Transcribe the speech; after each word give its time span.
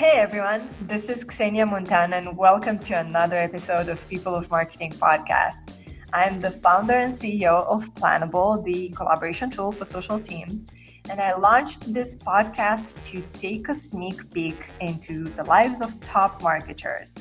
Hey 0.00 0.12
everyone, 0.12 0.66
this 0.80 1.10
is 1.10 1.26
Xenia 1.30 1.66
Muntean, 1.66 2.14
and 2.14 2.34
welcome 2.34 2.78
to 2.78 2.94
another 2.94 3.36
episode 3.36 3.90
of 3.90 4.08
People 4.08 4.34
of 4.34 4.50
Marketing 4.50 4.92
podcast. 4.92 5.74
I'm 6.14 6.40
the 6.40 6.50
founder 6.50 6.94
and 6.94 7.12
CEO 7.12 7.66
of 7.66 7.92
Planable, 7.92 8.64
the 8.64 8.88
collaboration 8.96 9.50
tool 9.50 9.72
for 9.72 9.84
social 9.84 10.18
teams, 10.18 10.68
and 11.10 11.20
I 11.20 11.36
launched 11.36 11.92
this 11.92 12.16
podcast 12.16 13.02
to 13.10 13.20
take 13.38 13.68
a 13.68 13.74
sneak 13.74 14.32
peek 14.32 14.70
into 14.80 15.24
the 15.24 15.44
lives 15.44 15.82
of 15.82 16.00
top 16.00 16.42
marketers. 16.42 17.14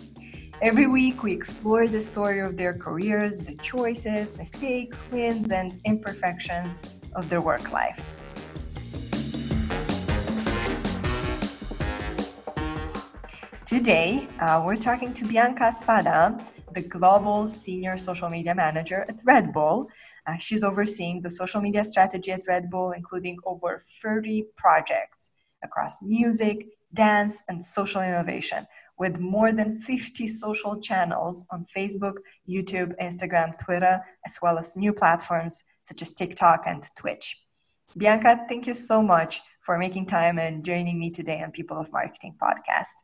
Every 0.62 0.88
week, 0.88 1.22
we 1.22 1.34
explore 1.34 1.86
the 1.86 2.00
story 2.00 2.40
of 2.40 2.56
their 2.56 2.74
careers, 2.74 3.40
the 3.40 3.56
choices, 3.56 4.38
mistakes, 4.38 5.04
wins, 5.12 5.52
and 5.52 5.82
imperfections 5.84 6.96
of 7.14 7.28
their 7.28 7.42
work 7.42 7.74
life. 7.74 8.02
Today, 13.70 14.28
uh, 14.40 14.64
we're 14.66 14.76
talking 14.76 15.14
to 15.14 15.26
Bianca 15.26 15.72
Spada, 15.72 16.44
the 16.74 16.82
Global 16.82 17.48
Senior 17.48 17.98
Social 17.98 18.28
Media 18.28 18.56
Manager 18.56 19.06
at 19.08 19.20
Red 19.24 19.54
Bull. 19.54 19.92
Uh, 20.26 20.38
she's 20.38 20.64
overseeing 20.64 21.22
the 21.22 21.30
social 21.30 21.62
media 21.62 21.84
strategy 21.84 22.32
at 22.32 22.42
Red 22.48 22.72
Bull, 22.72 22.94
including 22.94 23.38
over 23.46 23.86
30 24.02 24.46
projects 24.58 25.30
across 25.64 26.02
music, 26.02 26.66
dance, 26.96 27.44
and 27.48 27.64
social 27.64 28.02
innovation, 28.02 28.66
with 28.98 29.20
more 29.20 29.52
than 29.52 29.80
50 29.80 30.28
social 30.30 30.80
channels 30.82 31.46
on 31.52 31.68
Facebook, 31.68 32.16
YouTube, 32.50 32.96
Instagram, 33.00 33.56
Twitter, 33.60 34.02
as 34.26 34.40
well 34.42 34.58
as 34.58 34.76
new 34.78 34.94
platforms 34.94 35.64
such 35.84 36.02
as 36.02 36.12
TikTok 36.12 36.64
and 36.66 36.84
Twitch. 36.98 37.38
Bianca, 37.96 38.48
thank 38.50 38.66
you 38.66 38.74
so 38.74 39.04
much 39.04 39.42
for 39.62 39.78
making 39.78 40.08
time 40.08 40.40
and 40.40 40.66
joining 40.66 40.98
me 40.98 41.12
today 41.12 41.44
on 41.44 41.52
People 41.52 41.78
of 41.78 41.92
Marketing 41.92 42.36
podcast. 42.42 43.04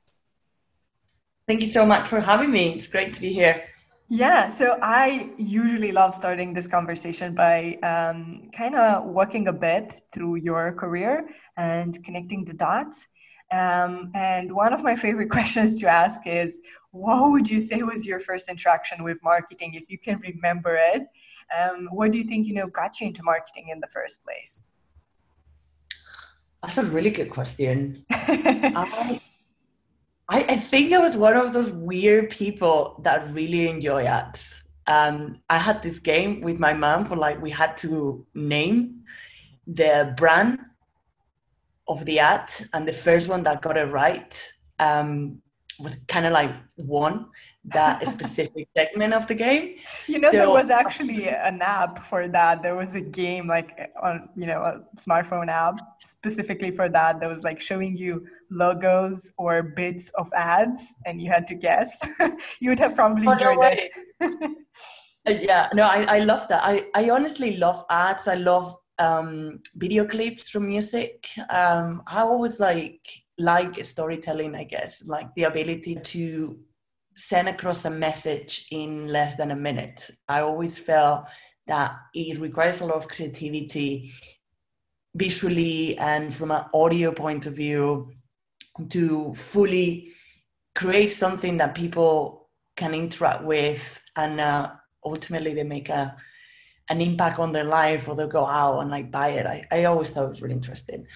Thank 1.47 1.61
you 1.61 1.71
so 1.71 1.85
much 1.85 2.07
for 2.07 2.19
having 2.19 2.51
me. 2.51 2.73
It's 2.73 2.87
great 2.87 3.13
to 3.13 3.21
be 3.21 3.31
here. 3.31 3.65
Yeah, 4.07 4.49
so 4.49 4.77
I 4.81 5.31
usually 5.37 5.91
love 5.91 6.13
starting 6.13 6.53
this 6.53 6.67
conversation 6.67 7.33
by 7.33 7.77
um, 7.83 8.49
kind 8.55 8.75
of 8.75 9.05
walking 9.05 9.47
a 9.47 9.53
bit 9.53 10.01
through 10.11 10.35
your 10.35 10.73
career 10.73 11.27
and 11.57 12.03
connecting 12.03 12.45
the 12.45 12.53
dots. 12.53 13.07
Um, 13.51 14.11
and 14.15 14.53
one 14.55 14.73
of 14.73 14.83
my 14.83 14.95
favorite 14.95 15.29
questions 15.37 15.79
to 15.81 15.87
ask 15.87 16.21
is 16.25 16.61
what 16.91 17.31
would 17.31 17.49
you 17.49 17.59
say 17.59 17.83
was 17.83 18.05
your 18.05 18.19
first 18.19 18.49
interaction 18.49 19.03
with 19.03 19.17
marketing, 19.23 19.73
if 19.73 19.83
you 19.87 19.97
can 19.99 20.19
remember 20.19 20.77
it? 20.79 21.03
Um, 21.55 21.89
what 21.91 22.11
do 22.11 22.17
you 22.17 22.23
think 22.23 22.47
you 22.47 22.53
know 22.53 22.67
got 22.67 22.99
you 22.99 23.07
into 23.07 23.21
marketing 23.23 23.69
in 23.69 23.79
the 23.79 23.87
first 23.87 24.23
place? 24.23 24.63
That's 26.63 26.77
a 26.79 26.83
really 26.83 27.11
good 27.11 27.29
question. 27.29 28.05
I, 28.11 29.19
I, 30.27 30.39
I 30.41 30.57
think 30.57 30.91
I 30.91 30.99
was 30.99 31.15
one 31.15 31.37
of 31.37 31.53
those 31.53 31.71
weird 31.71 32.29
people 32.29 32.99
that 33.03 33.31
really 33.31 33.67
enjoy 33.67 34.05
ads. 34.05 34.63
Um, 34.87 35.39
I 35.49 35.57
had 35.57 35.81
this 35.81 35.99
game 35.99 36.41
with 36.41 36.59
my 36.59 36.73
mom 36.73 37.05
for 37.05 37.15
like 37.15 37.41
we 37.41 37.51
had 37.51 37.77
to 37.77 38.25
name 38.33 39.03
the 39.67 40.13
brand 40.17 40.59
of 41.87 42.05
the 42.05 42.19
ad, 42.19 42.51
and 42.73 42.87
the 42.87 42.93
first 42.93 43.27
one 43.27 43.43
that 43.43 43.61
got 43.61 43.77
it 43.77 43.85
right 43.85 44.51
um, 44.79 45.41
was 45.79 45.95
kind 46.07 46.25
of 46.25 46.33
like 46.33 46.51
won 46.77 47.27
that 47.67 48.07
specific 48.07 48.67
segment 48.77 49.13
of 49.13 49.27
the 49.27 49.33
game. 49.33 49.75
You 50.07 50.19
know, 50.19 50.31
so, 50.31 50.37
there 50.37 50.49
was 50.49 50.69
actually 50.69 51.29
an 51.29 51.61
app 51.61 51.99
for 52.05 52.27
that. 52.27 52.61
There 52.61 52.75
was 52.75 52.95
a 52.95 53.01
game 53.01 53.47
like 53.47 53.91
on, 54.01 54.29
you 54.35 54.45
know, 54.45 54.61
a 54.61 54.81
smartphone 54.97 55.49
app 55.49 55.75
specifically 56.03 56.71
for 56.71 56.89
that. 56.89 57.19
That 57.19 57.27
was 57.27 57.43
like 57.43 57.59
showing 57.59 57.97
you 57.97 58.25
logos 58.51 59.31
or 59.37 59.63
bits 59.63 60.09
of 60.17 60.31
ads, 60.33 60.95
and 61.05 61.19
you 61.19 61.29
had 61.29 61.47
to 61.47 61.55
guess. 61.55 61.97
you 62.59 62.69
would 62.69 62.79
have 62.79 62.95
probably 62.95 63.27
oh, 63.27 63.31
enjoyed 63.31 63.57
no 63.57 64.37
it. 65.23 65.41
yeah, 65.41 65.69
no, 65.73 65.83
I, 65.83 66.17
I 66.17 66.19
love 66.19 66.47
that. 66.49 66.63
I, 66.63 66.85
I 66.93 67.09
honestly 67.09 67.57
love 67.57 67.83
ads. 67.89 68.27
I 68.27 68.35
love 68.35 68.75
um, 68.99 69.59
video 69.75 70.05
clips 70.05 70.49
from 70.49 70.67
music. 70.67 71.27
Um, 71.49 72.03
I 72.07 72.21
always 72.21 72.59
like 72.59 73.01
like 73.37 73.83
storytelling, 73.83 74.55
I 74.55 74.63
guess, 74.63 75.05
like 75.07 75.33
the 75.35 75.43
ability 75.43 75.95
to 75.95 76.57
send 77.17 77.47
across 77.47 77.85
a 77.85 77.89
message 77.89 78.67
in 78.71 79.07
less 79.07 79.35
than 79.35 79.51
a 79.51 79.55
minute. 79.55 80.09
I 80.27 80.41
always 80.41 80.77
felt 80.77 81.25
that 81.67 81.95
it 82.13 82.39
requires 82.39 82.81
a 82.81 82.85
lot 82.85 82.97
of 82.97 83.07
creativity 83.07 84.13
visually 85.15 85.97
and 85.97 86.33
from 86.33 86.51
an 86.51 86.65
audio 86.73 87.11
point 87.11 87.45
of 87.45 87.53
view 87.53 88.11
to 88.89 89.33
fully 89.35 90.11
create 90.75 91.09
something 91.09 91.57
that 91.57 91.73
people 91.73 92.49
can 92.75 92.93
interact 92.93 93.43
with 93.43 94.01
and 94.17 94.41
uh, 94.41 94.71
ultimately 95.05 95.53
they 95.53 95.63
make 95.63 95.89
a 95.89 96.15
an 96.89 97.01
impact 97.01 97.39
on 97.39 97.51
their 97.51 97.63
life 97.63 98.07
or 98.07 98.15
they'll 98.15 98.27
go 98.27 98.45
out 98.45 98.79
and 98.81 98.91
like 98.91 99.09
buy 99.09 99.29
it. 99.29 99.47
I, 99.47 99.63
I 99.71 99.85
always 99.85 100.11
thought 100.11 100.25
it 100.25 100.29
was 100.29 100.41
really 100.43 100.53
interesting. 100.53 101.07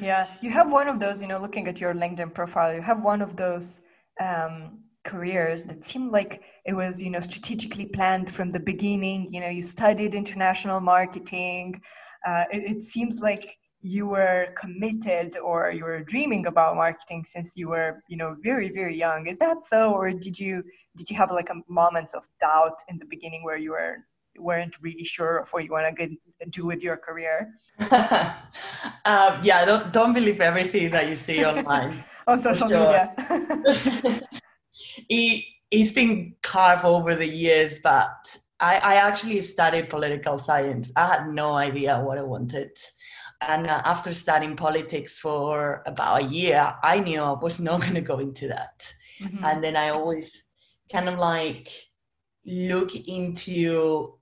Yeah, 0.00 0.28
you 0.40 0.50
have 0.50 0.72
one 0.72 0.88
of 0.88 0.98
those, 0.98 1.20
you 1.20 1.28
know, 1.28 1.38
looking 1.38 1.68
at 1.68 1.78
your 1.78 1.94
LinkedIn 1.94 2.32
profile, 2.32 2.74
you 2.74 2.80
have 2.80 3.02
one 3.02 3.20
of 3.20 3.36
those 3.36 3.82
um, 4.20 4.80
careers 5.04 5.64
that 5.64 5.84
seemed 5.84 6.10
like 6.10 6.42
it 6.64 6.74
was 6.74 7.00
you 7.00 7.10
know 7.10 7.20
strategically 7.20 7.86
planned 7.86 8.30
from 8.30 8.52
the 8.52 8.60
beginning. 8.60 9.28
You 9.32 9.40
know 9.40 9.48
you 9.48 9.62
studied 9.62 10.14
international 10.14 10.80
marketing. 10.80 11.80
Uh, 12.26 12.44
it, 12.52 12.76
it, 12.76 12.82
seems 12.82 13.20
like 13.20 13.56
you 13.82 14.04
were 14.04 14.48
committed 14.58 15.36
or 15.36 15.70
you 15.70 15.84
were 15.84 16.02
dreaming 16.02 16.46
about 16.46 16.74
marketing 16.74 17.24
since 17.24 17.56
you 17.56 17.68
were 17.68 18.02
you 18.08 18.16
know 18.16 18.36
very 18.42 18.70
very 18.70 18.96
young. 18.96 19.26
Is 19.26 19.38
that 19.38 19.64
so 19.64 19.92
or 19.92 20.10
did 20.10 20.38
you 20.38 20.62
did 20.96 21.08
you 21.08 21.16
have 21.16 21.30
like 21.30 21.50
a 21.50 21.62
moments 21.68 22.14
of 22.14 22.26
doubt 22.40 22.78
in 22.88 22.98
the 22.98 23.06
beginning 23.06 23.44
where 23.44 23.58
you 23.58 23.70
were 23.70 23.98
weren't 24.38 24.76
really 24.80 25.04
sure 25.04 25.38
of 25.38 25.50
what 25.50 25.64
you 25.64 25.70
want 25.70 25.96
to 25.96 26.16
do 26.50 26.66
with 26.66 26.82
your 26.82 26.96
career? 26.96 27.54
Um, 29.04 29.38
yeah 29.44 29.64
don't, 29.64 29.92
don't 29.92 30.12
believe 30.12 30.40
everything 30.40 30.90
that 30.90 31.08
you 31.08 31.14
see 31.14 31.44
online 31.44 31.94
on 32.26 32.40
social 32.40 32.68
sure. 32.68 32.78
media. 32.78 34.20
It, 35.08 35.44
it's 35.70 35.92
been 35.92 36.34
carved 36.42 36.84
over 36.84 37.14
the 37.14 37.28
years 37.28 37.78
but 37.80 38.36
I, 38.58 38.78
I 38.78 38.94
actually 38.96 39.42
studied 39.42 39.90
political 39.90 40.38
science. 40.38 40.90
I 40.96 41.06
had 41.06 41.28
no 41.28 41.52
idea 41.52 42.00
what 42.00 42.18
i 42.18 42.22
wanted. 42.22 42.70
And 43.42 43.66
uh, 43.66 43.82
after 43.84 44.14
studying 44.14 44.56
politics 44.56 45.18
for 45.18 45.82
about 45.86 46.22
a 46.22 46.24
year 46.24 46.74
i 46.82 46.98
knew 46.98 47.20
i 47.20 47.32
was 47.32 47.60
not 47.60 47.82
going 47.82 47.94
to 47.94 48.00
go 48.00 48.18
into 48.18 48.48
that. 48.48 48.92
Mm-hmm. 49.20 49.44
and 49.44 49.64
then 49.64 49.76
i 49.76 49.90
always 49.90 50.42
kind 50.90 51.08
of 51.08 51.18
like 51.18 51.68
look 52.46 52.94
into 52.94 54.15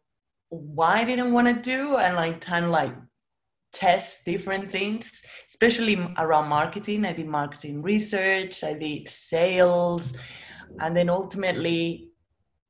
why 0.54 1.00
I 1.00 1.04
didn't 1.04 1.32
want 1.32 1.48
to 1.48 1.54
do 1.54 1.97
and 1.97 2.16
like 2.16 2.41
kind 2.41 2.65
of 2.65 2.70
like 2.70 2.94
test 3.72 4.25
different 4.25 4.70
things, 4.70 5.22
especially 5.48 5.97
around 6.16 6.48
marketing. 6.48 7.04
I 7.04 7.12
did 7.12 7.26
marketing 7.26 7.82
research, 7.82 8.62
I 8.62 8.75
did 8.75 9.09
sales, 9.09 10.12
and 10.81 10.97
then 10.97 11.09
ultimately 11.09 12.10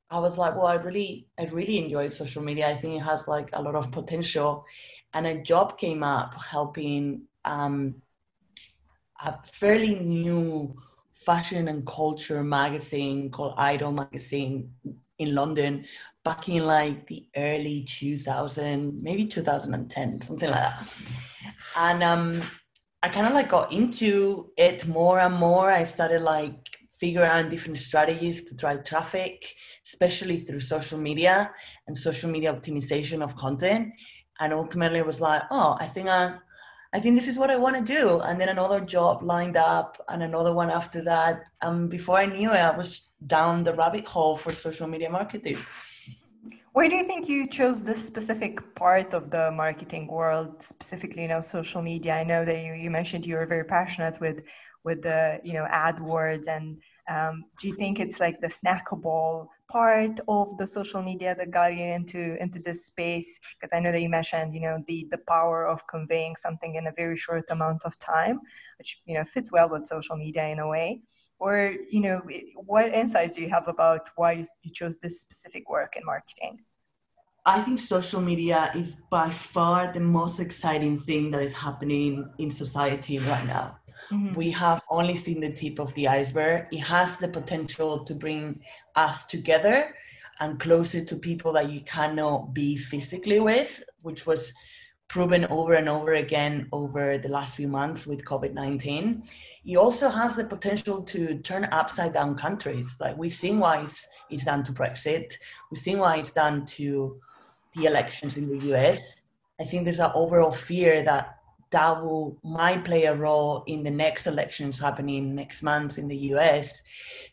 I 0.09 0.19
was 0.19 0.37
like, 0.37 0.55
well, 0.55 0.67
I 0.67 0.75
really, 0.75 1.27
I 1.39 1.45
really 1.45 1.77
enjoyed 1.77 2.13
social 2.13 2.43
media. 2.43 2.69
I 2.69 2.77
think 2.81 2.95
it 2.95 3.03
has 3.03 3.27
like 3.27 3.49
a 3.53 3.61
lot 3.61 3.75
of 3.75 3.91
potential. 3.91 4.65
And 5.13 5.25
a 5.25 5.41
job 5.41 5.77
came 5.77 6.03
up 6.03 6.33
helping 6.41 7.23
um, 7.45 8.01
a 9.23 9.35
fairly 9.45 9.95
new 9.95 10.75
fashion 11.11 11.67
and 11.67 11.85
culture 11.85 12.43
magazine 12.43 13.31
called 13.31 13.55
Idol 13.57 13.91
Magazine 13.91 14.71
in 15.17 15.33
London 15.33 15.85
back 16.25 16.49
in 16.49 16.65
like 16.65 17.05
the 17.07 17.27
early 17.37 17.85
2000, 17.87 19.01
maybe 19.01 19.25
2010, 19.25 20.21
something 20.21 20.49
like 20.49 20.59
that. 20.59 20.87
And 21.77 22.03
um, 22.03 22.41
I 23.03 23.09
kind 23.09 23.27
of 23.27 23.33
like 23.33 23.49
got 23.49 23.71
into 23.71 24.49
it 24.57 24.87
more 24.87 25.19
and 25.19 25.35
more. 25.35 25.71
I 25.71 25.83
started 25.83 26.23
like 26.23 26.55
figuring 26.99 27.29
out 27.29 27.51
different 27.51 27.77
strategies 27.77 28.43
to 28.45 28.55
drive 28.55 28.83
traffic, 28.83 29.53
especially 29.85 30.39
through 30.39 30.61
social 30.61 30.97
media 30.97 31.51
and 31.87 31.95
social 31.95 32.29
media 32.29 32.51
optimization 32.51 33.21
of 33.21 33.35
content. 33.35 33.93
And 34.39 34.51
ultimately, 34.51 34.99
it 34.99 35.05
was 35.05 35.21
like, 35.21 35.43
oh, 35.51 35.77
I 35.79 35.85
think 35.85 36.09
I, 36.09 36.37
I 36.91 36.99
think 36.99 37.15
this 37.15 37.27
is 37.27 37.37
what 37.37 37.51
I 37.51 37.57
want 37.57 37.77
to 37.77 37.83
do. 37.83 38.21
And 38.21 38.41
then 38.41 38.49
another 38.49 38.79
job 38.79 39.21
lined 39.21 39.57
up, 39.57 40.03
and 40.09 40.23
another 40.23 40.53
one 40.53 40.71
after 40.71 41.03
that. 41.03 41.43
And 41.61 41.87
before 41.89 42.17
I 42.17 42.25
knew 42.25 42.49
it, 42.51 42.57
I 42.57 42.75
was 42.75 43.09
down 43.27 43.63
the 43.63 43.75
rabbit 43.75 44.07
hole 44.07 44.37
for 44.37 44.51
social 44.51 44.87
media 44.87 45.09
marketing. 45.09 45.59
Why 46.75 46.89
do 46.89 46.97
you 46.97 47.05
think 47.05 47.29
you 47.29 47.47
chose 47.47 47.85
this 47.85 48.05
specific 48.05 48.75
part 48.75 49.13
of 49.13 49.31
the 49.31 49.49
marketing 49.49 50.07
world, 50.07 50.61
specifically, 50.61 51.21
you 51.21 51.29
know, 51.29 51.39
social 51.39 51.81
media? 51.81 52.15
I 52.15 52.25
know 52.25 52.43
that 52.43 52.65
you, 52.65 52.73
you 52.73 52.91
mentioned 52.91 53.25
you 53.25 53.35
were 53.35 53.45
very 53.45 53.63
passionate 53.63 54.19
with 54.19 54.41
with 54.83 55.01
the 55.01 55.39
you 55.41 55.53
know 55.53 55.65
AdWords, 55.71 56.49
and 56.49 56.77
um, 57.07 57.45
do 57.61 57.69
you 57.69 57.75
think 57.77 58.01
it's 58.01 58.19
like 58.19 58.41
the 58.41 58.49
snackable 58.49 59.47
part 59.71 60.19
of 60.27 60.57
the 60.57 60.67
social 60.67 61.01
media 61.01 61.33
that 61.35 61.49
got 61.49 61.73
you 61.77 61.85
into 61.85 62.35
into 62.43 62.59
this 62.59 62.87
space? 62.87 63.39
Because 63.55 63.71
I 63.71 63.79
know 63.79 63.93
that 63.93 64.01
you 64.01 64.09
mentioned, 64.09 64.53
you 64.53 64.59
know, 64.59 64.83
the 64.85 65.07
the 65.11 65.21
power 65.29 65.65
of 65.65 65.87
conveying 65.87 66.35
something 66.35 66.75
in 66.75 66.87
a 66.87 66.93
very 66.97 67.15
short 67.15 67.45
amount 67.51 67.85
of 67.85 67.97
time, 67.99 68.41
which 68.79 68.99
you 69.05 69.15
know 69.15 69.23
fits 69.23 69.49
well 69.49 69.69
with 69.69 69.87
social 69.87 70.17
media 70.17 70.47
in 70.49 70.59
a 70.59 70.67
way. 70.67 70.99
Or 71.39 71.75
you 71.89 71.99
know, 72.01 72.21
what 72.55 72.93
insights 72.93 73.35
do 73.35 73.41
you 73.41 73.49
have 73.49 73.67
about 73.67 74.09
why 74.15 74.45
you 74.63 74.71
chose 74.71 74.97
this 74.97 75.21
specific 75.21 75.69
work 75.69 75.95
in 75.95 76.05
marketing? 76.05 76.59
I 77.45 77.61
think 77.61 77.77
social 77.77 78.21
media 78.21 78.71
is 78.75 78.95
by 79.11 79.29
far 79.29 79.93
the 79.93 79.99
most 79.99 80.39
exciting 80.39 81.01
thing 81.01 81.29
that 81.31 81.43
is 81.43 81.53
happening 81.53 82.27
in 82.39 82.49
society 82.49 83.19
right 83.19 83.45
now. 83.45 83.77
Mm-hmm. 84.11 84.33
We 84.33 84.51
have 84.51 84.81
only 84.89 85.15
seen 85.15 85.41
the 85.41 85.51
tip 85.51 85.79
of 85.79 85.93
the 85.93 86.07
iceberg. 86.07 86.67
It 86.71 86.79
has 86.79 87.17
the 87.17 87.27
potential 87.27 88.03
to 88.05 88.15
bring 88.15 88.61
us 88.95 89.25
together 89.25 89.93
and 90.39 90.59
closer 90.59 91.03
to 91.03 91.15
people 91.15 91.53
that 91.53 91.69
you 91.69 91.81
cannot 91.81 92.53
be 92.53 92.77
physically 92.77 93.39
with, 93.39 93.83
which 94.01 94.25
was 94.25 94.51
proven 95.07 95.45
over 95.45 95.75
and 95.75 95.87
over 95.87 96.15
again 96.15 96.67
over 96.71 97.17
the 97.17 97.29
last 97.29 97.55
few 97.55 97.67
months 97.67 98.07
with 98.07 98.25
COVID 98.25 98.53
19. 98.53 99.23
It 99.65 99.77
also 99.77 100.09
has 100.09 100.35
the 100.35 100.43
potential 100.43 101.01
to 101.03 101.37
turn 101.39 101.65
upside 101.71 102.13
down 102.13 102.35
countries. 102.35 102.95
Like 102.99 103.17
we've 103.17 103.31
seen 103.31 103.59
why 103.59 103.83
it's, 103.83 104.07
it's 104.29 104.45
done 104.45 104.63
to 104.63 104.73
Brexit, 104.73 105.33
we've 105.71 105.79
seen 105.79 105.99
why 105.99 106.17
it's 106.17 106.31
done 106.31 106.65
to 106.77 107.19
the 107.75 107.85
elections 107.85 108.37
in 108.37 108.49
the 108.49 108.73
US. 108.73 109.21
I 109.59 109.63
think 109.65 109.83
there's 109.85 109.99
an 109.99 110.11
overall 110.15 110.51
fear 110.51 111.03
that 111.03 111.37
that 111.71 112.03
will 112.03 112.37
might 112.43 112.85
play 112.85 113.05
a 113.05 113.15
role 113.15 113.63
in 113.67 113.83
the 113.83 113.91
next 113.91 114.27
elections 114.27 114.79
happening 114.79 115.35
next 115.35 115.61
month 115.61 115.97
in 115.97 116.07
the 116.07 116.17
US. 116.33 116.81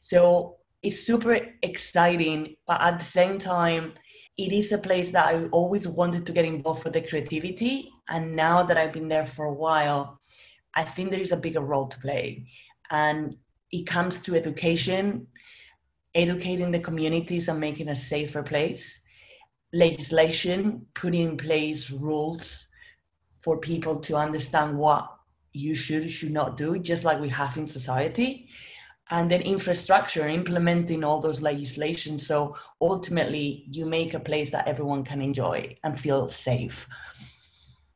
So 0.01 0.57
it's 0.83 1.07
super 1.07 1.39
exciting, 1.63 2.57
but 2.67 2.81
at 2.81 2.99
the 2.99 3.05
same 3.05 3.39
time, 3.39 3.93
it 4.47 4.53
is 4.53 4.73
a 4.73 4.79
place 4.79 5.11
that 5.11 5.27
I 5.27 5.45
always 5.47 5.87
wanted 5.87 6.27
to 6.27 6.33
get 6.33 6.45
involved 6.45 6.83
for 6.83 6.91
the 6.91 7.01
creativity. 7.01 7.91
And 8.09 8.35
now 8.35 8.63
that 8.65 8.77
I've 8.77 8.93
been 8.93 9.09
there 9.09 9.27
for 9.27 9.45
a 9.47 9.53
while, 9.53 10.21
I 10.75 10.85
think 10.85 11.11
there 11.11 11.21
is 11.21 11.33
a 11.33 11.37
bigger 11.37 11.61
role 11.61 11.87
to 11.87 11.99
play. 11.99 12.47
And 12.91 13.37
it 13.71 13.87
comes 13.87 14.21
to 14.21 14.35
education, 14.35 15.29
educating 16.15 16.71
the 16.73 16.81
communities 16.81 17.49
and 17.49 17.61
making 17.61 17.89
a 17.89 17.97
safer 17.97 18.43
place, 18.43 19.01
legislation, 19.73 20.87
putting 20.95 21.31
in 21.31 21.37
place 21.37 21.91
rules 21.91 22.67
for 23.43 23.59
people 23.59 23.97
to 24.01 24.17
understand 24.17 24.77
what 24.77 25.09
you 25.53 25.75
should 25.75 26.11
should 26.11 26.33
not 26.33 26.57
do, 26.57 26.79
just 26.79 27.05
like 27.05 27.21
we 27.21 27.29
have 27.29 27.57
in 27.57 27.67
society. 27.67 28.49
And 29.13 29.31
then 29.31 29.43
infrastructure, 29.43 30.27
implementing 30.27 31.05
all 31.05 31.21
those 31.21 31.43
legislation. 31.43 32.19
So 32.19 32.57
ultimately, 32.81 33.67
you 33.71 33.85
make 33.85 34.15
a 34.15 34.21
place 34.21 34.51
that 34.53 34.67
everyone 34.67 35.05
can 35.05 35.21
enjoy 35.21 35.77
and 35.85 36.01
feel 36.01 36.31
safe. 36.31 36.89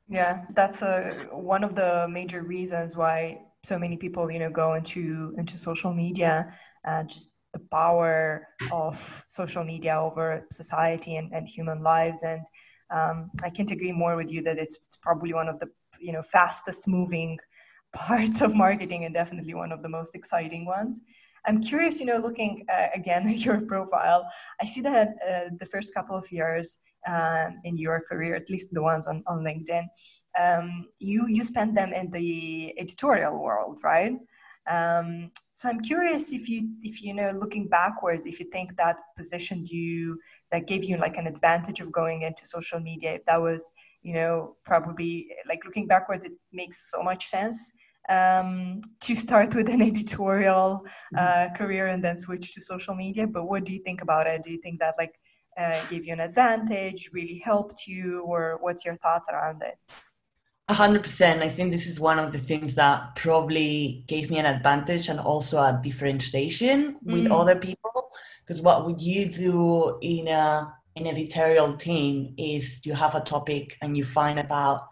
Yeah, 0.09 0.45
that's 0.55 0.83
a 0.83 1.27
one 1.33 1.65
of 1.65 1.75
the 1.75 2.07
major 2.09 2.43
reasons 2.43 2.97
why 2.97 3.41
so 3.65 3.79
many 3.79 3.97
people, 3.97 4.31
you 4.31 4.39
know, 4.39 4.51
go 4.51 4.75
into 4.75 5.35
into 5.39 5.57
social 5.57 5.93
media. 5.93 6.53
Uh, 6.87 7.03
just 7.05 7.31
the 7.55 7.61
power 7.71 8.47
of 8.71 9.25
social 9.29 9.65
media 9.65 9.99
over 9.99 10.47
society 10.53 11.17
and, 11.17 11.33
and 11.33 11.49
human 11.49 11.83
lives 11.83 12.23
and 12.23 12.43
um, 12.91 13.31
I 13.43 13.51
can't 13.51 13.71
agree 13.71 13.93
more 13.93 14.17
with 14.17 14.31
you 14.31 14.43
that 14.43 14.59
it's, 14.59 14.77
it's 14.85 14.97
probably 14.97 15.33
one 15.35 15.49
of 15.49 15.59
the 15.59 15.69
you 15.99 16.13
know 16.13 16.23
fastest 16.23 16.87
moving 16.87 17.39
parts 17.97 18.43
of 18.43 18.55
marketing 18.55 19.05
and 19.05 19.15
definitely 19.15 19.55
one 19.55 19.73
of 19.73 19.83
the 19.83 19.89
most 19.89 20.15
exciting 20.15 20.67
ones. 20.67 21.01
I'm 21.47 21.63
curious, 21.63 22.01
you 22.01 22.07
know, 22.07 22.17
looking 22.17 22.65
uh, 22.73 22.89
again 22.95 23.29
at 23.33 23.45
your 23.45 23.61
profile, 23.61 24.29
I 24.61 24.67
see 24.67 24.81
that 24.83 25.17
uh, 25.29 25.51
the 25.59 25.67
first 25.67 25.95
couple 25.95 26.17
of 26.17 26.31
years 26.31 26.79
um, 27.07 27.61
in 27.65 27.77
your 27.77 28.01
career, 28.01 28.35
at 28.35 28.51
least 28.51 28.69
the 28.73 28.83
ones 28.83 29.07
on, 29.07 29.23
on 29.27 29.45
LinkedIn, 29.45 29.87
um, 30.39 30.87
you 30.99 31.27
you 31.29 31.43
spent 31.43 31.75
them 31.75 31.93
in 31.93 32.11
the 32.11 32.75
editorial 32.79 33.43
world, 33.43 33.81
right? 33.83 34.13
Um, 34.69 35.31
so 35.53 35.69
I'm 35.69 35.81
curious 35.81 36.33
if 36.33 36.49
you 36.49 36.69
if 36.83 37.01
you 37.01 37.15
know 37.15 37.31
looking 37.39 37.69
backwards, 37.69 38.27
if 38.27 38.41
you 38.41 38.47
think 38.51 38.77
that 38.77 38.97
positioned 39.17 39.69
you 39.69 40.19
that 40.51 40.67
gave 40.67 40.85
you 40.85 40.97
like 40.99 41.17
an 41.17 41.29
advantage 41.29 41.81
of 41.81 41.93
going 41.93 42.23
into 42.23 42.45
social 42.45 42.81
media, 42.81 43.15
if 43.15 43.25
that 43.27 43.41
was 43.41 43.71
you 44.03 44.15
know 44.15 44.57
probably 44.65 45.29
like 45.49 45.65
looking 45.65 45.87
backwards, 45.87 46.27
it 46.27 46.33
makes 46.53 46.91
so 46.91 47.03
much 47.03 47.27
sense 47.27 47.73
um, 48.09 48.81
to 49.01 49.15
start 49.15 49.55
with 49.55 49.69
an 49.69 49.83
editorial 49.91 50.85
uh, 51.17 51.21
mm-hmm. 51.21 51.55
career 51.55 51.89
and 51.89 52.03
then 52.03 52.17
switch 52.17 52.53
to 52.55 52.61
social 52.61 52.95
media. 52.95 53.27
But 53.27 53.45
what 53.45 53.65
do 53.65 53.73
you 53.73 53.81
think 53.81 54.03
about 54.03 54.27
it? 54.27 54.43
Do 54.43 54.51
you 54.51 54.59
think 54.59 54.81
that 54.81 54.95
like 54.99 55.15
uh, 55.57 55.87
gave 55.89 56.07
you 56.07 56.13
an 56.13 56.21
advantage, 56.21 57.11
really 57.13 57.39
helped 57.39 57.87
you, 57.87 58.23
or 58.23 58.59
what's 58.61 58.85
your 58.85 58.97
thoughts 58.97 59.29
around 59.33 59.63
it? 59.63 59.77
A 60.69 60.75
hundred 60.75 61.03
percent. 61.03 61.43
I 61.43 61.49
think 61.49 61.71
this 61.71 61.87
is 61.87 62.01
one 62.01 62.19
of 62.19 62.33
the 62.33 62.39
things 62.39 62.75
that 62.75 63.15
probably 63.15 64.05
gave 64.09 64.31
me 64.31 64.39
an 64.39 64.47
advantage 64.47 65.09
and 65.09 65.21
also 65.21 65.59
a 65.59 65.81
differentiation 65.83 66.97
with 67.03 67.25
mm. 67.25 67.33
other 67.33 67.55
people. 67.55 68.11
Because 68.45 68.61
what 68.61 68.85
would 68.85 69.01
you 69.01 69.27
do 69.29 69.99
in 70.03 70.29
a 70.29 70.73
an 70.97 71.07
editorial 71.07 71.77
team 71.77 72.35
is 72.39 72.81
you 72.85 72.95
have 72.95 73.15
a 73.15 73.21
topic 73.21 73.77
and 73.83 73.97
you 73.97 74.05
find 74.05 74.39
about 74.39 74.89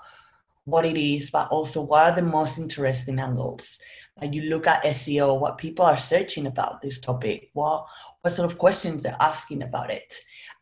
what 0.65 0.85
it 0.85 0.97
is, 0.97 1.31
but 1.31 1.49
also 1.49 1.83
what 1.83 2.05
are 2.05 2.17
the 2.17 2.23
most 2.23 2.59
interesting 2.59 3.19
angles. 3.19 3.79
Like 4.21 4.33
you 4.33 4.43
look 4.43 4.67
at 4.67 4.85
SEO, 4.85 5.41
what 5.41 5.59
people 5.59 5.85
are 5.85 5.97
searching 5.97 6.47
about 6.47 6.81
this 6.81 7.01
topic, 7.01 7.51
what 7.53 7.87
what 8.25 8.33
sort 8.33 8.51
of 8.51 8.57
questions 8.57 9.03
they're 9.03 9.17
asking 9.21 9.63
about 9.63 9.91
it. 9.91 10.15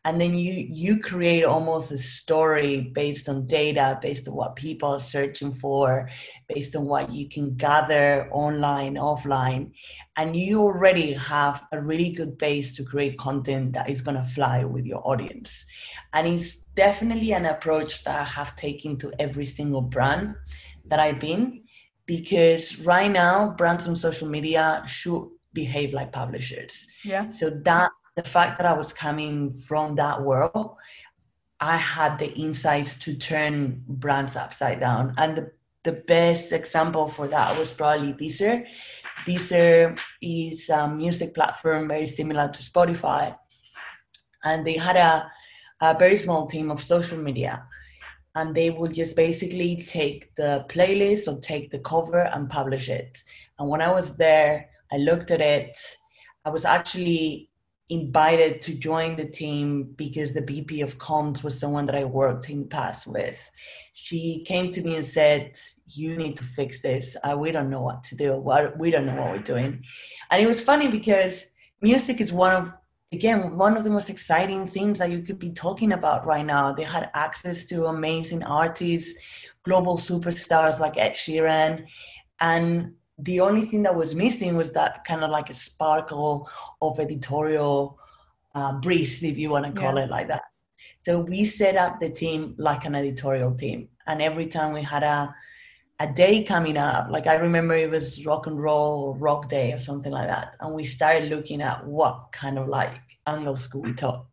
And 0.03 0.19
then 0.19 0.35
you 0.35 0.67
you 0.69 0.99
create 0.99 1.45
almost 1.45 1.91
a 1.91 1.97
story 1.97 2.91
based 2.93 3.29
on 3.29 3.45
data 3.45 3.99
based 4.01 4.27
on 4.27 4.35
what 4.35 4.57
people 4.57 4.89
are 4.89 4.99
searching 4.99 5.53
for 5.53 6.09
based 6.49 6.75
on 6.75 6.85
what 6.85 7.11
you 7.11 7.29
can 7.29 7.55
gather 7.55 8.27
online 8.31 8.95
offline. 8.95 9.71
And 10.17 10.35
you 10.35 10.61
already 10.61 11.13
have 11.13 11.63
a 11.71 11.79
really 11.79 12.11
good 12.11 12.37
base 12.37 12.75
to 12.75 12.83
create 12.83 13.17
content 13.17 13.73
that 13.73 13.89
is 13.89 14.01
going 14.01 14.17
to 14.17 14.25
fly 14.25 14.65
with 14.65 14.85
your 14.85 15.07
audience. 15.07 15.63
And 16.11 16.27
it's 16.27 16.57
definitely 16.75 17.31
an 17.33 17.45
approach 17.45 18.03
that 18.03 18.19
i 18.19 18.23
have 18.23 18.55
taken 18.55 18.97
to 18.97 19.11
every 19.19 19.45
single 19.45 19.81
brand 19.81 20.35
that 20.85 20.99
i've 20.99 21.19
been 21.19 21.63
because 22.05 22.79
right 22.79 23.11
now 23.11 23.49
brands 23.51 23.87
on 23.87 23.95
social 23.95 24.27
media 24.27 24.83
should 24.85 25.27
behave 25.53 25.93
like 25.93 26.11
publishers 26.11 26.87
yeah 27.03 27.29
so 27.29 27.49
that 27.49 27.91
the 28.15 28.23
fact 28.23 28.57
that 28.57 28.67
I 28.67 28.73
was 28.73 28.93
coming 28.93 29.53
from 29.53 29.95
that 29.95 30.21
world, 30.21 30.75
I 31.59 31.77
had 31.77 32.19
the 32.19 32.31
insights 32.33 32.95
to 32.95 33.15
turn 33.15 33.83
brands 33.87 34.35
upside 34.35 34.79
down. 34.79 35.13
And 35.17 35.37
the, 35.37 35.51
the 35.83 35.93
best 35.93 36.51
example 36.51 37.07
for 37.07 37.27
that 37.27 37.57
was 37.57 37.73
probably 37.73 38.13
Deezer. 38.13 38.65
Deezer 39.25 39.97
is 40.21 40.69
a 40.69 40.87
music 40.87 41.33
platform 41.33 41.87
very 41.87 42.05
similar 42.05 42.49
to 42.49 42.61
Spotify. 42.61 43.35
And 44.43 44.65
they 44.65 44.77
had 44.77 44.97
a, 44.97 45.31
a 45.83 45.97
very 45.99 46.17
small 46.17 46.47
team 46.47 46.71
of 46.71 46.81
social 46.81 47.17
media. 47.17 47.63
And 48.35 48.55
they 48.55 48.69
would 48.69 48.93
just 48.93 49.15
basically 49.15 49.75
take 49.75 50.33
the 50.35 50.65
playlist 50.69 51.27
or 51.27 51.39
take 51.39 51.69
the 51.69 51.79
cover 51.79 52.21
and 52.21 52.49
publish 52.49 52.89
it. 52.89 53.21
And 53.59 53.69
when 53.69 53.81
I 53.81 53.91
was 53.91 54.15
there, 54.15 54.69
I 54.91 54.97
looked 54.97 55.29
at 55.29 55.41
it. 55.41 55.77
I 56.45 56.49
was 56.49 56.65
actually 56.65 57.49
invited 57.89 58.61
to 58.61 58.73
join 58.73 59.15
the 59.17 59.25
team 59.25 59.93
because 59.97 60.31
the 60.31 60.41
VP 60.41 60.81
of 60.81 60.97
comms 60.97 61.43
was 61.43 61.59
someone 61.59 61.85
that 61.85 61.95
I 61.95 62.05
worked 62.05 62.49
in 62.49 62.61
the 62.61 62.67
past 62.67 63.05
with. 63.05 63.37
She 63.93 64.43
came 64.47 64.71
to 64.71 64.81
me 64.81 64.95
and 64.95 65.05
said, 65.05 65.55
"You 65.85 66.15
need 66.15 66.37
to 66.37 66.43
fix 66.43 66.81
this. 66.81 67.15
Uh, 67.23 67.35
we 67.37 67.51
don't 67.51 67.69
know 67.69 67.81
what 67.81 68.01
to 68.03 68.15
do. 68.15 68.29
We 68.77 68.89
don't 68.89 69.05
know 69.05 69.19
what 69.21 69.31
we're 69.31 69.51
doing." 69.53 69.83
And 70.31 70.41
it 70.41 70.47
was 70.47 70.61
funny 70.61 70.87
because 70.87 71.45
music 71.81 72.21
is 72.21 72.31
one 72.31 72.53
of 72.53 72.65
again 73.13 73.55
one 73.57 73.77
of 73.77 73.83
the 73.83 73.89
most 73.89 74.09
exciting 74.09 74.67
things 74.67 74.97
that 74.99 75.11
you 75.11 75.21
could 75.21 75.39
be 75.39 75.51
talking 75.51 75.93
about 75.93 76.25
right 76.25 76.45
now. 76.45 76.73
They 76.73 76.83
had 76.83 77.09
access 77.13 77.67
to 77.67 77.85
amazing 77.85 78.43
artists, 78.43 79.13
global 79.63 79.97
superstars 79.97 80.79
like 80.79 80.97
Ed 80.97 81.13
Sheeran, 81.13 81.85
and 82.39 82.93
the 83.19 83.39
only 83.39 83.65
thing 83.65 83.83
that 83.83 83.95
was 83.95 84.15
missing 84.15 84.57
was 84.57 84.71
that 84.71 85.05
kind 85.05 85.23
of 85.23 85.29
like 85.29 85.49
a 85.49 85.53
sparkle 85.53 86.49
of 86.81 86.99
editorial 86.99 87.99
uh, 88.55 88.73
breeze, 88.73 89.23
if 89.23 89.37
you 89.37 89.49
want 89.49 89.65
to 89.65 89.79
call 89.79 89.95
yeah. 89.95 90.03
it 90.03 90.09
like 90.09 90.27
that. 90.27 90.43
So 91.01 91.19
we 91.19 91.45
set 91.45 91.77
up 91.77 91.99
the 91.99 92.09
team 92.09 92.55
like 92.57 92.85
an 92.85 92.95
editorial 92.95 93.53
team, 93.53 93.89
and 94.07 94.21
every 94.21 94.47
time 94.47 94.73
we 94.73 94.83
had 94.83 95.03
a 95.03 95.33
a 96.03 96.07
day 96.13 96.43
coming 96.43 96.77
up, 96.77 97.07
like 97.09 97.27
I 97.27 97.35
remember 97.35 97.75
it 97.75 97.89
was 97.89 98.25
rock 98.25 98.47
and 98.47 98.61
roll 98.61 99.15
rock 99.27 99.47
day 99.47 99.71
or 99.71 99.79
something 99.79 100.11
like 100.11 100.27
that, 100.27 100.55
and 100.59 100.75
we 100.75 100.85
started 100.85 101.29
looking 101.29 101.61
at 101.61 101.87
what 101.87 102.15
kind 102.33 102.57
of 102.59 102.67
like 102.67 102.99
angles 103.25 103.67
could 103.67 103.83
we 103.85 103.93
talk, 103.93 104.27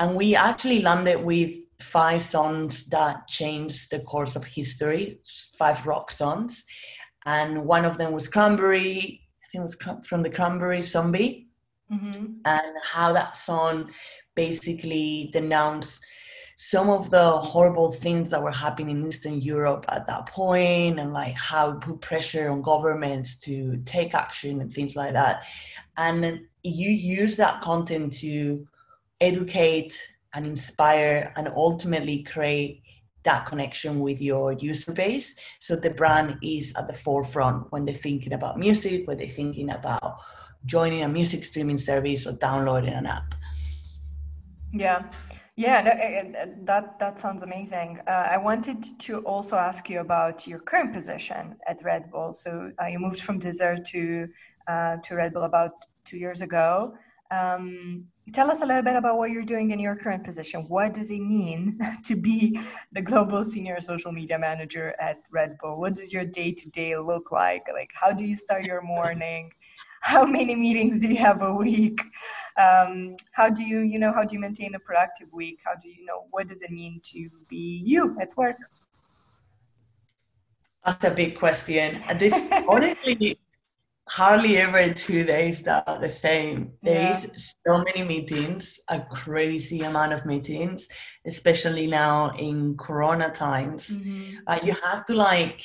and 0.00 0.16
we 0.16 0.34
actually 0.34 0.80
landed 0.82 1.18
with 1.30 1.50
five 1.80 2.20
songs 2.20 2.72
that 2.86 3.28
changed 3.28 3.90
the 3.92 4.00
course 4.00 4.34
of 4.36 4.44
history, 4.44 5.20
five 5.56 5.86
rock 5.86 6.10
songs, 6.10 6.64
and 7.26 7.64
one 7.64 7.84
of 7.84 7.96
them 7.96 8.12
was 8.12 8.26
Cranberry. 8.26 9.22
I 9.42 9.46
think 9.50 9.60
it 9.62 9.70
was 9.70 10.06
from 10.06 10.22
the 10.22 10.30
Cranberry 10.30 10.82
Zombie. 10.82 11.48
mm-hmm. 11.90 12.26
and 12.44 12.76
how 12.82 13.12
that 13.12 13.36
song 13.36 13.90
basically 14.34 15.30
denounced 15.32 16.00
some 16.60 16.90
of 16.90 17.08
the 17.10 17.30
horrible 17.30 17.92
things 17.92 18.30
that 18.30 18.42
were 18.42 18.50
happening 18.50 18.98
in 18.98 19.06
Eastern 19.06 19.40
Europe 19.40 19.84
at 19.90 20.08
that 20.08 20.26
point 20.26 20.98
and 20.98 21.12
like 21.12 21.38
how 21.38 21.70
it 21.70 21.80
put 21.80 22.00
pressure 22.00 22.50
on 22.50 22.62
governments 22.62 23.36
to 23.36 23.80
take 23.84 24.12
action 24.12 24.60
and 24.60 24.72
things 24.72 24.96
like 24.96 25.12
that. 25.12 25.44
And 25.96 26.40
you 26.64 26.90
use 26.90 27.36
that 27.36 27.60
content 27.60 28.12
to 28.14 28.66
educate 29.20 29.96
and 30.34 30.44
inspire 30.48 31.32
and 31.36 31.46
ultimately 31.46 32.24
create 32.24 32.82
that 33.22 33.46
connection 33.46 34.00
with 34.00 34.20
your 34.20 34.52
user 34.54 34.92
base. 34.92 35.36
So 35.60 35.76
the 35.76 35.90
brand 35.90 36.38
is 36.42 36.72
at 36.76 36.88
the 36.88 36.92
forefront 36.92 37.70
when 37.70 37.84
they're 37.84 37.94
thinking 37.94 38.32
about 38.32 38.58
music, 38.58 39.06
when 39.06 39.18
they're 39.18 39.28
thinking 39.28 39.70
about 39.70 40.18
joining 40.66 41.04
a 41.04 41.08
music 41.08 41.44
streaming 41.44 41.78
service 41.78 42.26
or 42.26 42.32
downloading 42.32 42.94
an 42.94 43.06
app. 43.06 43.36
Yeah. 44.72 45.04
Yeah, 45.58 45.80
no, 45.80 45.90
eh, 45.90 46.22
eh, 46.36 46.46
that 46.66 47.00
that 47.00 47.18
sounds 47.18 47.42
amazing. 47.42 47.98
Uh, 48.06 48.28
I 48.30 48.36
wanted 48.36 48.80
to 49.00 49.18
also 49.22 49.56
ask 49.56 49.90
you 49.90 49.98
about 49.98 50.46
your 50.46 50.60
current 50.60 50.92
position 50.92 51.56
at 51.66 51.82
Red 51.82 52.12
Bull. 52.12 52.32
So 52.32 52.70
uh, 52.80 52.86
you 52.86 53.00
moved 53.00 53.20
from 53.22 53.40
Deezer 53.40 53.84
to 53.86 54.28
uh, 54.68 54.98
to 54.98 55.16
Red 55.16 55.32
Bull 55.34 55.42
about 55.42 55.72
two 56.04 56.16
years 56.16 56.42
ago. 56.42 56.94
Um, 57.32 58.04
tell 58.32 58.52
us 58.52 58.62
a 58.62 58.66
little 58.66 58.84
bit 58.84 58.94
about 58.94 59.18
what 59.18 59.32
you're 59.32 59.50
doing 59.54 59.72
in 59.72 59.80
your 59.80 59.96
current 59.96 60.22
position. 60.22 60.60
What 60.68 60.94
does 60.94 61.10
it 61.10 61.22
mean 61.22 61.76
to 62.04 62.14
be 62.14 62.60
the 62.92 63.02
global 63.02 63.44
senior 63.44 63.80
social 63.80 64.12
media 64.12 64.38
manager 64.38 64.94
at 65.00 65.26
Red 65.32 65.58
Bull? 65.58 65.80
What 65.80 65.96
does 65.96 66.12
your 66.12 66.24
day 66.24 66.52
to 66.52 66.70
day 66.70 66.96
look 66.96 67.32
like? 67.32 67.64
Like, 67.72 67.90
how 67.94 68.12
do 68.12 68.24
you 68.24 68.36
start 68.36 68.62
your 68.64 68.80
morning? 68.96 69.50
How 70.00 70.24
many 70.24 70.54
meetings 70.54 71.00
do 71.00 71.08
you 71.08 71.16
have 71.16 71.42
a 71.42 71.52
week? 71.52 72.00
Um, 72.58 73.16
how 73.32 73.48
do 73.48 73.62
you, 73.62 73.80
you 73.80 73.98
know, 73.98 74.12
how 74.12 74.24
do 74.24 74.34
you 74.34 74.40
maintain 74.40 74.74
a 74.74 74.78
productive 74.78 75.32
week? 75.32 75.60
How 75.64 75.74
do 75.74 75.88
you 75.88 76.04
know 76.04 76.26
what 76.30 76.48
does 76.48 76.62
it 76.62 76.70
mean 76.70 77.00
to 77.04 77.30
be 77.48 77.82
you 77.84 78.16
at 78.20 78.36
work? 78.36 78.56
That's 80.84 81.04
a 81.04 81.10
big 81.10 81.38
question. 81.38 82.00
This 82.18 82.50
honestly 82.68 83.38
hardly 84.08 84.56
ever 84.56 84.92
two 84.92 85.24
days 85.24 85.62
that 85.62 85.84
are 85.86 86.00
the 86.00 86.08
same. 86.08 86.72
There 86.82 87.10
is 87.10 87.24
yeah. 87.24 87.30
so 87.66 87.84
many 87.84 88.02
meetings, 88.02 88.80
a 88.88 89.00
crazy 89.00 89.80
amount 89.80 90.12
of 90.12 90.24
meetings, 90.24 90.88
especially 91.26 91.86
now 91.86 92.30
in 92.38 92.76
Corona 92.76 93.30
times. 93.30 93.90
Mm-hmm. 93.90 94.38
Uh, 94.46 94.58
you 94.62 94.74
have 94.82 95.04
to 95.06 95.14
like 95.14 95.62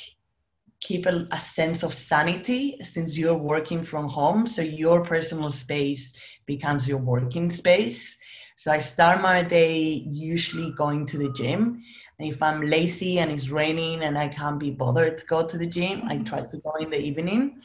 keep 0.84 1.06
a, 1.06 1.26
a, 1.32 1.38
sense 1.38 1.82
of 1.82 1.92
sanity 1.92 2.78
since 2.84 3.18
you're 3.18 3.42
working 3.52 3.82
from 3.82 4.06
home. 4.06 4.46
So 4.46 4.62
your 4.62 5.04
personal 5.04 5.50
space 5.50 6.12
becomes 6.46 6.86
your 6.86 6.98
working 6.98 7.50
space. 7.50 8.16
So 8.56 8.70
I 8.70 8.78
start 8.78 9.20
my 9.20 9.42
day 9.42 10.04
usually 10.30 10.70
going 10.72 11.06
to 11.06 11.18
the 11.18 11.32
gym. 11.32 11.82
And 12.18 12.28
if 12.32 12.40
I'm 12.40 12.60
lazy 12.62 13.18
and 13.18 13.32
it's 13.32 13.48
raining 13.48 14.04
and 14.04 14.16
I 14.16 14.28
can't 14.28 14.60
be 14.60 14.70
bothered 14.70 15.18
to 15.18 15.26
go 15.26 15.44
to 15.44 15.58
the 15.58 15.66
gym, 15.66 16.02
I 16.06 16.14
mm-hmm. 16.14 16.24
try 16.30 16.40
to 16.42 16.56
go 16.58 16.72
in 16.78 16.90
the 16.90 17.00
evening 17.10 17.60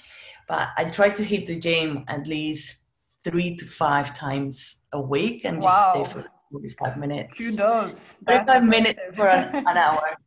but 0.50 0.70
I 0.76 0.86
try 0.86 1.12
to 1.12 1.24
hit 1.24 1.48
the 1.48 1.58
gym 1.58 2.04
at 2.08 2.28
least 2.28 2.82
three 3.24 3.56
to 3.56 3.66
five 3.66 4.18
times 4.18 4.78
a 4.92 5.00
week 5.00 5.46
and 5.46 5.62
wow. 5.62 5.94
just 5.96 6.12
stay 6.12 6.22
for 6.22 6.28
45 6.52 6.98
minutes. 6.98 7.38
Kudos. 7.38 8.18
45 8.26 8.64
minutes 8.64 9.00
for 9.14 9.30
an, 9.30 9.56
an 9.68 9.78
hour. 9.86 10.18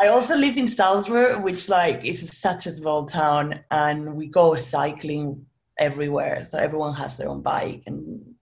I 0.00 0.08
also 0.08 0.34
live 0.34 0.56
in 0.56 0.66
Salzburg, 0.66 1.42
which 1.42 1.68
like 1.68 2.04
is 2.04 2.38
such 2.38 2.66
a 2.66 2.72
small 2.72 3.04
town, 3.04 3.60
and 3.70 4.14
we 4.14 4.26
go 4.26 4.56
cycling 4.56 5.44
everywhere. 5.78 6.46
So 6.48 6.56
everyone 6.56 6.94
has 6.94 7.16
their 7.16 7.28
own 7.28 7.42
bike, 7.42 7.82
and 7.86 8.34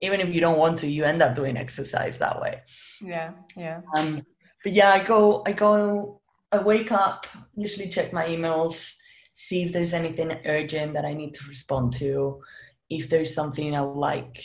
even 0.00 0.20
if 0.20 0.34
you 0.34 0.40
don't 0.40 0.58
want 0.58 0.78
to, 0.78 0.88
you 0.88 1.04
end 1.04 1.22
up 1.22 1.34
doing 1.34 1.58
exercise 1.58 2.16
that 2.18 2.40
way. 2.40 2.62
Yeah, 3.02 3.32
yeah. 3.56 3.82
Um, 3.94 4.24
but 4.64 4.72
yeah, 4.72 4.92
I 4.92 5.04
go, 5.04 5.42
I 5.44 5.52
go, 5.52 6.20
I 6.50 6.58
wake 6.58 6.92
up, 6.92 7.26
usually 7.54 7.88
check 7.88 8.12
my 8.12 8.26
emails, 8.26 8.94
see 9.34 9.62
if 9.62 9.72
there's 9.72 9.92
anything 9.92 10.32
urgent 10.46 10.94
that 10.94 11.04
I 11.04 11.12
need 11.12 11.34
to 11.34 11.46
respond 11.46 11.92
to. 11.94 12.40
If 12.88 13.10
there's 13.10 13.34
something 13.34 13.76
I 13.76 13.82
would 13.82 13.98
like, 13.98 14.42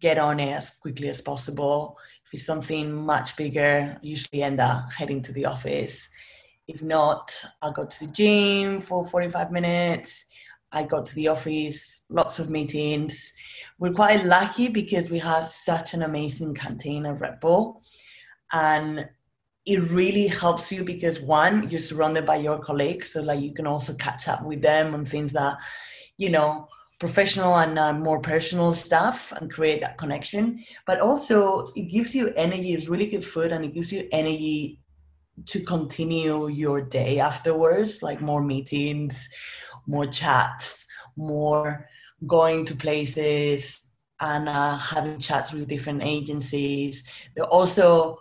get 0.00 0.18
on 0.18 0.40
it 0.40 0.52
as 0.52 0.70
quickly 0.70 1.08
as 1.08 1.20
possible. 1.20 1.96
It's 2.32 2.44
something 2.44 2.92
much 2.92 3.36
bigger, 3.36 3.96
I 3.96 4.06
usually 4.06 4.42
end 4.42 4.60
up 4.60 4.92
heading 4.92 5.22
to 5.22 5.32
the 5.32 5.46
office. 5.46 6.08
If 6.68 6.82
not, 6.82 7.32
I'll 7.60 7.72
go 7.72 7.84
to 7.84 8.06
the 8.06 8.12
gym 8.12 8.80
for 8.80 9.04
45 9.04 9.50
minutes. 9.50 10.24
I 10.72 10.84
go 10.84 11.02
to 11.02 11.14
the 11.16 11.28
office, 11.28 12.02
lots 12.08 12.38
of 12.38 12.48
meetings. 12.48 13.32
We're 13.80 13.92
quite 13.92 14.24
lucky 14.24 14.68
because 14.68 15.10
we 15.10 15.18
have 15.18 15.46
such 15.46 15.94
an 15.94 16.04
amazing 16.04 16.54
canteen 16.54 17.06
at 17.06 17.20
Red 17.20 17.40
Bull. 17.40 17.82
And 18.52 19.08
it 19.66 19.90
really 19.90 20.26
helps 20.26 20.72
you 20.72 20.84
because 20.84 21.20
one 21.20 21.68
you're 21.68 21.80
surrounded 21.80 22.24
by 22.24 22.36
your 22.36 22.58
colleagues 22.58 23.12
so 23.12 23.22
like 23.22 23.40
you 23.40 23.52
can 23.52 23.66
also 23.66 23.92
catch 23.94 24.26
up 24.26 24.42
with 24.42 24.62
them 24.62 24.94
on 24.94 25.04
things 25.04 25.32
that 25.32 25.58
you 26.16 26.30
know 26.30 26.66
professional 27.00 27.56
and 27.56 27.78
uh, 27.78 27.92
more 27.92 28.20
personal 28.20 28.72
stuff 28.72 29.32
and 29.36 29.52
create 29.52 29.80
that 29.80 29.98
connection. 29.98 30.62
But 30.86 31.00
also 31.00 31.72
it 31.74 31.90
gives 31.90 32.14
you 32.14 32.28
energy 32.36 32.74
it's 32.74 32.88
really 32.88 33.06
good 33.06 33.24
food 33.24 33.50
and 33.52 33.64
it 33.64 33.74
gives 33.74 33.92
you 33.92 34.08
energy 34.12 34.80
to 35.46 35.60
continue 35.60 36.48
your 36.48 36.80
day 36.82 37.18
afterwards 37.18 38.02
like 38.02 38.20
more 38.20 38.42
meetings 38.42 39.26
more 39.86 40.06
chats 40.06 40.84
more 41.16 41.88
going 42.26 42.66
to 42.66 42.74
places 42.74 43.80
and 44.20 44.48
uh, 44.48 44.76
having 44.76 45.18
chats 45.18 45.52
with 45.52 45.68
different 45.68 46.02
agencies. 46.02 47.04
They're 47.34 47.44
also 47.44 48.20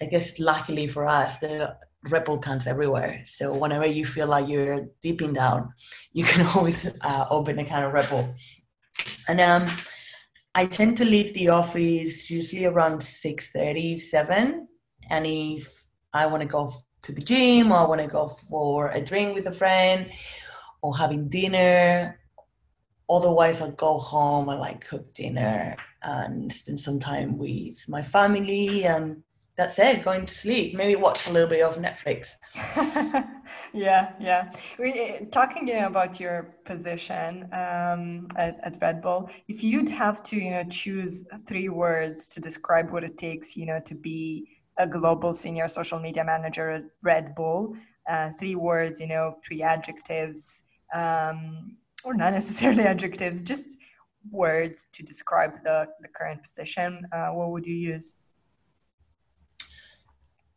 I 0.00 0.04
guess 0.04 0.38
luckily 0.38 0.86
for 0.86 1.06
us, 1.06 1.38
the 1.38 1.76
Bull 2.08 2.38
cans 2.38 2.66
everywhere. 2.66 3.22
So 3.26 3.52
whenever 3.54 3.86
you 3.86 4.04
feel 4.04 4.26
like 4.26 4.48
you're 4.48 4.86
deeping 5.02 5.32
down, 5.32 5.72
you 6.12 6.24
can 6.24 6.46
always 6.54 6.86
uh, 7.00 7.26
open 7.30 7.58
a 7.58 7.64
can 7.64 7.84
of 7.84 8.10
Bull. 8.10 8.34
And 9.28 9.40
um, 9.40 9.76
I 10.54 10.66
tend 10.66 10.96
to 10.98 11.04
leave 11.04 11.34
the 11.34 11.48
office 11.48 12.30
usually 12.30 12.64
around 12.64 13.00
6.30, 13.00 13.98
7. 13.98 14.68
And 15.10 15.26
if 15.26 15.84
I 16.12 16.26
want 16.26 16.42
to 16.42 16.48
go 16.48 16.72
to 17.02 17.12
the 17.12 17.20
gym 17.20 17.72
or 17.72 17.76
I 17.76 17.86
want 17.86 18.00
to 18.00 18.06
go 18.06 18.36
for 18.48 18.88
a 18.88 19.00
drink 19.00 19.34
with 19.34 19.46
a 19.46 19.52
friend 19.52 20.10
or 20.82 20.96
having 20.96 21.28
dinner, 21.28 22.18
otherwise 23.08 23.60
I'll 23.60 23.72
go 23.72 23.98
home 23.98 24.48
and 24.48 24.60
like 24.60 24.86
cook 24.86 25.12
dinner 25.14 25.76
and 26.02 26.52
spend 26.52 26.80
some 26.80 26.98
time 26.98 27.38
with 27.38 27.84
my 27.88 28.02
family 28.02 28.84
and 28.84 29.22
that's 29.56 29.78
it 29.78 30.04
going 30.04 30.26
to 30.26 30.34
sleep 30.34 30.74
maybe 30.74 30.96
watch 30.96 31.26
a 31.26 31.32
little 31.32 31.48
bit 31.48 31.62
of 31.62 31.76
netflix. 31.76 32.36
Yeah 33.72 34.12
yeah. 34.20 34.52
We, 34.78 35.26
talking 35.30 35.68
you 35.68 35.74
know, 35.74 35.86
about 35.86 36.18
your 36.18 36.54
position 36.64 37.48
um, 37.52 38.28
at, 38.36 38.58
at 38.62 38.76
red 38.80 39.00
bull 39.00 39.30
if 39.48 39.62
you'd 39.62 39.88
have 39.88 40.22
to 40.24 40.36
you 40.36 40.50
know 40.50 40.64
choose 40.64 41.24
three 41.46 41.68
words 41.68 42.28
to 42.28 42.40
describe 42.40 42.90
what 42.90 43.04
it 43.04 43.16
takes 43.16 43.56
you 43.56 43.66
know 43.66 43.80
to 43.80 43.94
be 43.94 44.48
a 44.78 44.86
global 44.86 45.32
senior 45.32 45.68
social 45.68 45.98
media 45.98 46.24
manager 46.24 46.70
at 46.70 46.84
red 47.02 47.34
bull 47.34 47.74
uh, 48.08 48.30
three 48.38 48.54
words 48.54 49.00
you 49.00 49.06
know 49.06 49.36
three 49.46 49.62
adjectives 49.62 50.64
um, 50.94 51.76
or 52.04 52.14
not 52.14 52.32
necessarily 52.40 52.84
adjectives 52.84 53.42
just 53.42 53.76
words 54.30 54.88
to 54.92 55.02
describe 55.02 55.52
the, 55.64 55.86
the 56.00 56.08
current 56.08 56.42
position 56.42 57.06
uh, 57.12 57.28
what 57.28 57.50
would 57.50 57.64
you 57.66 57.74
use 57.74 58.14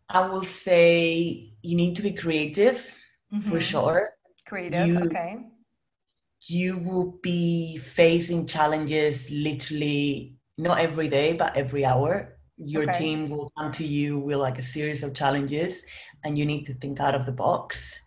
I 0.09 0.27
will 0.27 0.43
say 0.43 1.53
you 1.61 1.75
need 1.75 1.95
to 1.97 2.01
be 2.01 2.11
creative 2.11 2.91
mm-hmm. 3.31 3.49
for 3.49 3.59
sure. 3.59 4.11
Creative, 4.47 4.87
you, 4.87 4.99
okay. 5.05 5.37
You 6.47 6.77
will 6.79 7.19
be 7.21 7.77
facing 7.77 8.47
challenges 8.47 9.29
literally 9.29 10.35
not 10.57 10.79
every 10.79 11.07
day, 11.07 11.33
but 11.33 11.55
every 11.55 11.85
hour. 11.85 12.37
Your 12.57 12.89
okay. 12.89 12.99
team 12.99 13.29
will 13.29 13.51
come 13.57 13.71
to 13.73 13.85
you 13.85 14.17
with 14.19 14.37
like 14.37 14.57
a 14.57 14.61
series 14.61 15.03
of 15.03 15.13
challenges, 15.13 15.83
and 16.23 16.37
you 16.37 16.45
need 16.45 16.65
to 16.65 16.73
think 16.73 16.99
out 16.99 17.15
of 17.15 17.25
the 17.25 17.31
box. 17.31 17.99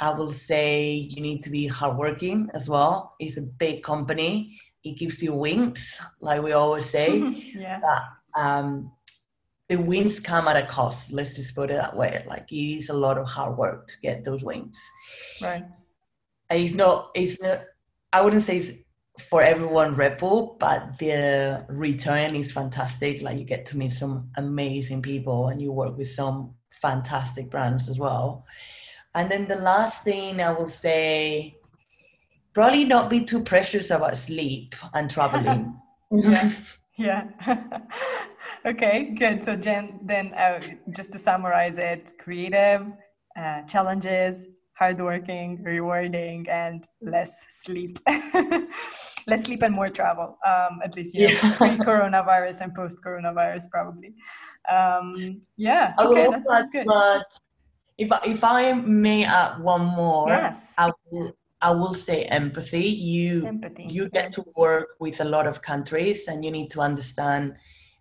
I 0.00 0.10
will 0.10 0.32
say 0.32 0.92
you 0.92 1.22
need 1.22 1.42
to 1.44 1.50
be 1.50 1.66
hardworking 1.66 2.50
as 2.52 2.68
well. 2.68 3.14
It's 3.18 3.36
a 3.36 3.42
big 3.42 3.82
company. 3.82 4.58
It 4.84 4.98
gives 4.98 5.22
you 5.22 5.32
wings, 5.32 6.00
like 6.20 6.42
we 6.42 6.52
always 6.52 6.86
say. 6.86 7.18
yeah. 7.54 7.80
But, 7.80 8.40
um, 8.40 8.92
the 9.68 9.76
wins 9.76 10.18
come 10.18 10.48
at 10.48 10.56
a 10.56 10.66
cost. 10.66 11.12
Let's 11.12 11.36
just 11.36 11.54
put 11.54 11.70
it 11.70 11.74
that 11.74 11.96
way. 11.96 12.24
Like 12.26 12.50
it 12.50 12.76
is 12.76 12.88
a 12.88 12.94
lot 12.94 13.18
of 13.18 13.28
hard 13.28 13.56
work 13.56 13.86
to 13.88 14.00
get 14.00 14.24
those 14.24 14.42
wins. 14.42 14.80
Right. 15.40 15.64
And 16.50 16.60
it's 16.60 16.74
not. 16.74 17.10
It's 17.14 17.40
not. 17.40 17.64
I 18.12 18.22
wouldn't 18.22 18.42
say 18.42 18.56
it's 18.56 18.72
for 19.28 19.42
everyone 19.42 19.94
Red 19.94 20.16
Bull, 20.16 20.56
but 20.58 20.98
the 20.98 21.66
return 21.68 22.34
is 22.34 22.50
fantastic. 22.50 23.20
Like 23.20 23.38
you 23.38 23.44
get 23.44 23.66
to 23.66 23.76
meet 23.76 23.92
some 23.92 24.30
amazing 24.36 25.02
people, 25.02 25.48
and 25.48 25.60
you 25.60 25.70
work 25.72 25.98
with 25.98 26.08
some 26.08 26.54
fantastic 26.80 27.50
brands 27.50 27.90
as 27.90 27.98
well. 27.98 28.46
And 29.14 29.30
then 29.30 29.48
the 29.48 29.56
last 29.56 30.04
thing 30.04 30.40
I 30.40 30.52
will 30.52 30.68
say, 30.68 31.56
probably 32.54 32.84
not 32.84 33.10
be 33.10 33.24
too 33.24 33.42
precious 33.42 33.90
about 33.90 34.16
sleep 34.16 34.74
and 34.94 35.10
traveling. 35.10 35.78
yeah. 36.10 36.52
Yeah. 36.96 37.28
okay, 38.66 39.14
good. 39.18 39.44
So 39.44 39.56
Jen, 39.56 40.00
then 40.02 40.34
uh, 40.34 40.60
just 40.90 41.12
to 41.12 41.18
summarize 41.18 41.78
it, 41.78 42.12
creative, 42.18 42.86
uh, 43.36 43.62
challenges, 43.62 44.48
hardworking, 44.78 45.62
rewarding, 45.62 46.48
and 46.48 46.86
less 47.00 47.46
sleep. 47.50 47.98
less 49.26 49.44
sleep 49.44 49.62
and 49.62 49.74
more 49.74 49.88
travel. 49.88 50.38
Um, 50.46 50.80
at 50.84 50.94
least 50.94 51.14
you 51.14 51.28
know, 51.28 51.34
yeah. 51.42 51.56
pre-coronavirus 51.58 52.60
and 52.62 52.74
post-coronavirus, 52.74 53.70
probably. 53.70 54.14
Um, 54.68 55.42
yeah. 55.56 55.94
Okay, 55.98 56.28
that 56.28 56.46
sounds 56.46 56.70
good. 56.70 56.86
But 56.86 57.24
if 57.98 58.08
if 58.24 58.44
I 58.44 58.72
may 58.72 59.24
add 59.24 59.60
one 59.60 59.84
more, 59.84 60.28
yes. 60.28 60.74
I 60.78 60.92
will 61.10 61.32
I 61.60 61.72
will 61.72 61.94
say 61.94 62.22
empathy. 62.24 62.86
You 62.86 63.46
empathy. 63.46 63.86
you 63.90 64.08
get 64.08 64.32
to 64.34 64.44
work 64.56 64.90
with 65.00 65.20
a 65.20 65.24
lot 65.24 65.46
of 65.46 65.60
countries, 65.60 66.28
and 66.28 66.44
you 66.44 66.50
need 66.50 66.70
to 66.70 66.80
understand 66.80 67.56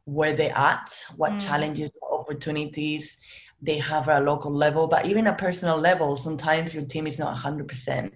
where 0.07 0.33
they're 0.33 0.57
at, 0.57 0.89
what 1.17 1.33
mm. 1.33 1.45
challenges, 1.45 1.91
opportunities 2.09 3.17
they 3.61 3.77
have 3.77 4.07
at 4.07 4.21
a 4.21 4.25
local 4.25 4.53
level, 4.53 4.87
but 4.87 5.05
even 5.05 5.27
a 5.27 5.33
personal 5.33 5.77
level. 5.77 6.15
Sometimes 6.15 6.73
your 6.73 6.85
team 6.85 7.07
is 7.07 7.19
not 7.19 7.35
100%, 7.35 8.11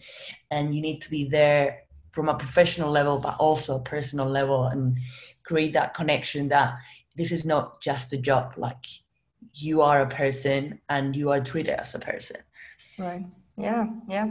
and 0.51 0.75
you 0.75 0.81
need 0.81 1.01
to 1.01 1.09
be 1.09 1.27
there 1.27 1.79
from 2.11 2.29
a 2.29 2.35
professional 2.35 2.91
level, 2.91 3.19
but 3.19 3.35
also 3.39 3.75
a 3.75 3.81
personal 3.81 4.27
level, 4.27 4.67
and 4.67 4.97
create 5.43 5.73
that 5.73 5.93
connection 5.93 6.47
that 6.49 6.75
this 7.17 7.31
is 7.31 7.43
not 7.43 7.81
just 7.81 8.13
a 8.13 8.17
job. 8.17 8.53
Like 8.55 8.85
you 9.53 9.81
are 9.81 10.01
a 10.01 10.07
person, 10.07 10.79
and 10.89 11.15
you 11.15 11.31
are 11.31 11.41
treated 11.41 11.73
as 11.79 11.93
a 11.93 11.99
person. 11.99 12.37
Right. 12.97 13.25
Yeah. 13.57 13.87
Yeah. 14.07 14.27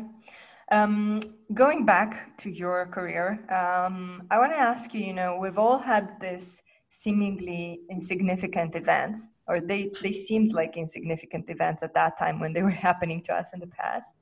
Um, 0.72 1.20
going 1.52 1.84
back 1.84 2.38
to 2.38 2.50
your 2.50 2.86
career, 2.86 3.44
um, 3.50 4.22
I 4.30 4.38
want 4.38 4.52
to 4.52 4.58
ask 4.58 4.94
you. 4.94 5.04
You 5.04 5.12
know, 5.12 5.38
we've 5.38 5.58
all 5.58 5.78
had 5.78 6.20
this 6.20 6.62
seemingly 6.90 7.80
insignificant 7.88 8.74
events, 8.74 9.28
or 9.48 9.60
they 9.60 9.90
they 10.02 10.12
seemed 10.12 10.52
like 10.52 10.76
insignificant 10.76 11.48
events 11.48 11.82
at 11.82 11.94
that 11.94 12.18
time 12.18 12.38
when 12.38 12.52
they 12.52 12.62
were 12.62 12.70
happening 12.88 13.22
to 13.22 13.32
us 13.34 13.54
in 13.54 13.60
the 13.60 13.66
past. 13.68 14.14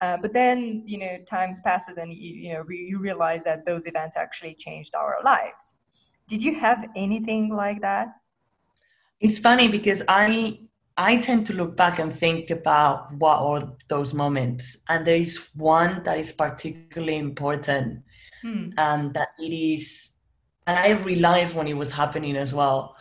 Uh, 0.00 0.16
but 0.16 0.32
then, 0.32 0.82
you 0.86 0.96
know, 0.96 1.18
times 1.26 1.60
passes, 1.60 1.98
and 1.98 2.12
you, 2.12 2.34
you 2.34 2.52
know, 2.52 2.60
re- 2.60 2.86
you 2.88 2.98
realize 2.98 3.44
that 3.44 3.66
those 3.66 3.86
events 3.86 4.16
actually 4.16 4.54
changed 4.54 4.94
our 4.94 5.18
lives. 5.24 5.74
Did 6.28 6.42
you 6.42 6.54
have 6.54 6.88
anything 6.96 7.52
like 7.52 7.80
that? 7.82 8.08
It's 9.20 9.38
funny 9.38 9.68
because 9.68 10.02
I 10.08 10.60
I 10.96 11.16
tend 11.16 11.46
to 11.46 11.52
look 11.54 11.76
back 11.76 11.98
and 11.98 12.14
think 12.14 12.50
about 12.50 13.12
what 13.14 13.38
are 13.38 13.72
those 13.88 14.14
moments, 14.14 14.78
and 14.88 15.06
there 15.06 15.16
is 15.16 15.38
one 15.54 16.02
that 16.04 16.18
is 16.18 16.32
particularly 16.32 17.16
important, 17.16 18.02
hmm. 18.42 18.70
and 18.78 19.12
that 19.14 19.28
it 19.38 19.52
is, 19.52 20.09
and 20.66 20.78
I 20.78 20.90
realized 20.90 21.54
when 21.54 21.66
it 21.66 21.76
was 21.76 21.90
happening 21.90 22.36
as 22.36 22.54
well. 22.54 22.96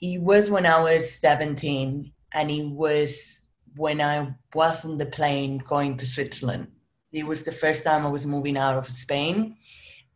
It 0.00 0.20
was 0.20 0.50
when 0.50 0.66
I 0.66 0.80
was 0.80 1.12
17, 1.12 2.12
and 2.32 2.50
it 2.50 2.66
was 2.66 3.42
when 3.76 4.00
I 4.00 4.34
was 4.54 4.84
on 4.84 4.98
the 4.98 5.06
plane 5.06 5.62
going 5.68 5.96
to 5.98 6.06
Switzerland. 6.06 6.68
It 7.12 7.26
was 7.26 7.42
the 7.42 7.52
first 7.52 7.84
time 7.84 8.06
I 8.06 8.08
was 8.08 8.24
moving 8.24 8.56
out 8.56 8.76
of 8.76 8.90
Spain, 8.90 9.56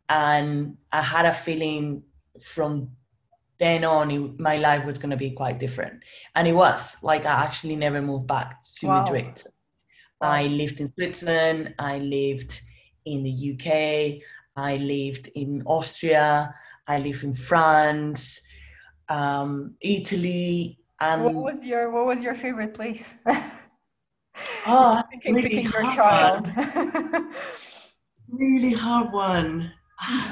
and 0.09 0.77
I 0.91 1.01
had 1.01 1.25
a 1.25 1.33
feeling 1.33 2.03
from 2.41 2.91
then 3.59 3.83
on 3.83 4.11
it, 4.11 4.39
my 4.39 4.57
life 4.57 4.85
was 4.85 4.97
going 4.97 5.11
to 5.11 5.17
be 5.17 5.31
quite 5.31 5.59
different 5.59 6.01
and 6.35 6.47
it 6.47 6.53
was 6.53 6.97
like 7.01 7.25
i 7.25 7.31
actually 7.31 7.75
never 7.75 8.01
moved 8.01 8.27
back 8.27 8.61
to 8.63 8.87
wow. 8.87 9.03
madrid 9.03 9.41
wow. 10.21 10.29
i 10.29 10.43
lived 10.43 10.81
in 10.81 10.91
switzerland 10.93 11.73
i 11.79 11.97
lived 11.99 12.61
in 13.05 13.23
the 13.23 13.53
uk 13.53 14.21
i 14.57 14.75
lived 14.77 15.29
in 15.35 15.63
austria 15.65 16.53
i 16.87 16.97
live 16.99 17.23
in 17.23 17.35
france 17.35 18.41
um, 19.07 19.75
italy 19.81 20.79
and 20.99 21.23
what 21.23 21.35
was 21.35 21.65
your 21.65 21.91
what 21.91 22.05
was 22.05 22.23
your 22.23 22.35
favorite 22.35 22.73
place? 22.73 23.15
Oh 24.67 25.01
picking, 25.11 25.35
really 25.35 25.49
picking 25.49 25.71
your 25.71 25.91
child. 25.91 26.51
really 28.29 28.73
hard 28.73 29.11
one. 29.11 29.71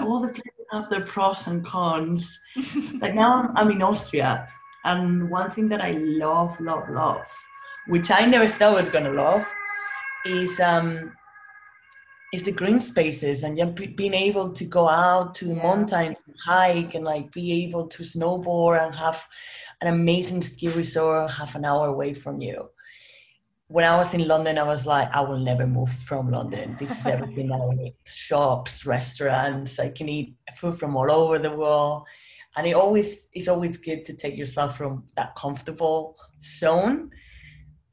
All 0.01 0.19
the 0.19 0.29
places 0.29 0.65
have 0.71 0.89
their 0.89 1.01
pros 1.05 1.47
and 1.47 1.65
cons. 1.65 2.39
like 2.99 3.15
now 3.15 3.43
I'm, 3.43 3.57
I'm 3.57 3.71
in 3.71 3.81
Austria, 3.81 4.47
and 4.83 5.29
one 5.29 5.51
thing 5.51 5.69
that 5.69 5.81
I 5.81 5.91
love, 5.91 6.59
love, 6.59 6.89
love, 6.89 7.25
which 7.87 8.11
I 8.11 8.25
never 8.25 8.47
thought 8.47 8.73
I 8.73 8.81
was 8.81 8.89
gonna 8.89 9.11
love, 9.11 9.45
is 10.25 10.59
um 10.59 11.13
is 12.33 12.43
the 12.43 12.51
green 12.51 12.81
spaces 12.81 13.43
and 13.43 13.57
just 13.57 13.95
being 13.95 14.13
able 14.13 14.51
to 14.51 14.65
go 14.65 14.89
out 14.89 15.35
to 15.35 15.45
the 15.45 15.53
yeah. 15.53 15.63
mountains 15.63 16.17
and 16.25 16.35
hike 16.43 16.95
and 16.95 17.05
like 17.05 17.31
be 17.31 17.63
able 17.63 17.87
to 17.87 18.03
snowboard 18.03 18.83
and 18.83 18.93
have 18.95 19.23
an 19.81 19.87
amazing 19.87 20.41
ski 20.41 20.67
resort 20.67 21.29
half 21.29 21.55
an 21.55 21.63
hour 21.63 21.87
away 21.87 22.13
from 22.13 22.41
you 22.41 22.69
when 23.73 23.85
I 23.85 23.97
was 23.97 24.13
in 24.13 24.27
London, 24.27 24.59
I 24.59 24.63
was 24.63 24.85
like, 24.85 25.09
I 25.11 25.21
will 25.21 25.39
never 25.39 25.65
move 25.65 25.89
from 26.05 26.29
London. 26.29 26.75
This 26.77 26.99
is 26.99 27.07
everything 27.07 27.51
I 27.51 27.57
need. 27.75 27.95
Shops, 28.05 28.85
restaurants, 28.85 29.79
I 29.79 29.89
can 29.89 30.07
eat 30.09 30.35
food 30.55 30.77
from 30.77 30.95
all 30.95 31.11
over 31.11 31.39
the 31.39 31.55
world. 31.55 32.03
And 32.55 32.67
it 32.67 32.73
always 32.73 33.29
it's 33.33 33.47
always 33.47 33.77
good 33.77 34.05
to 34.05 34.13
take 34.13 34.37
yourself 34.37 34.77
from 34.77 35.05
that 35.15 35.33
comfortable 35.35 36.17
zone 36.39 37.09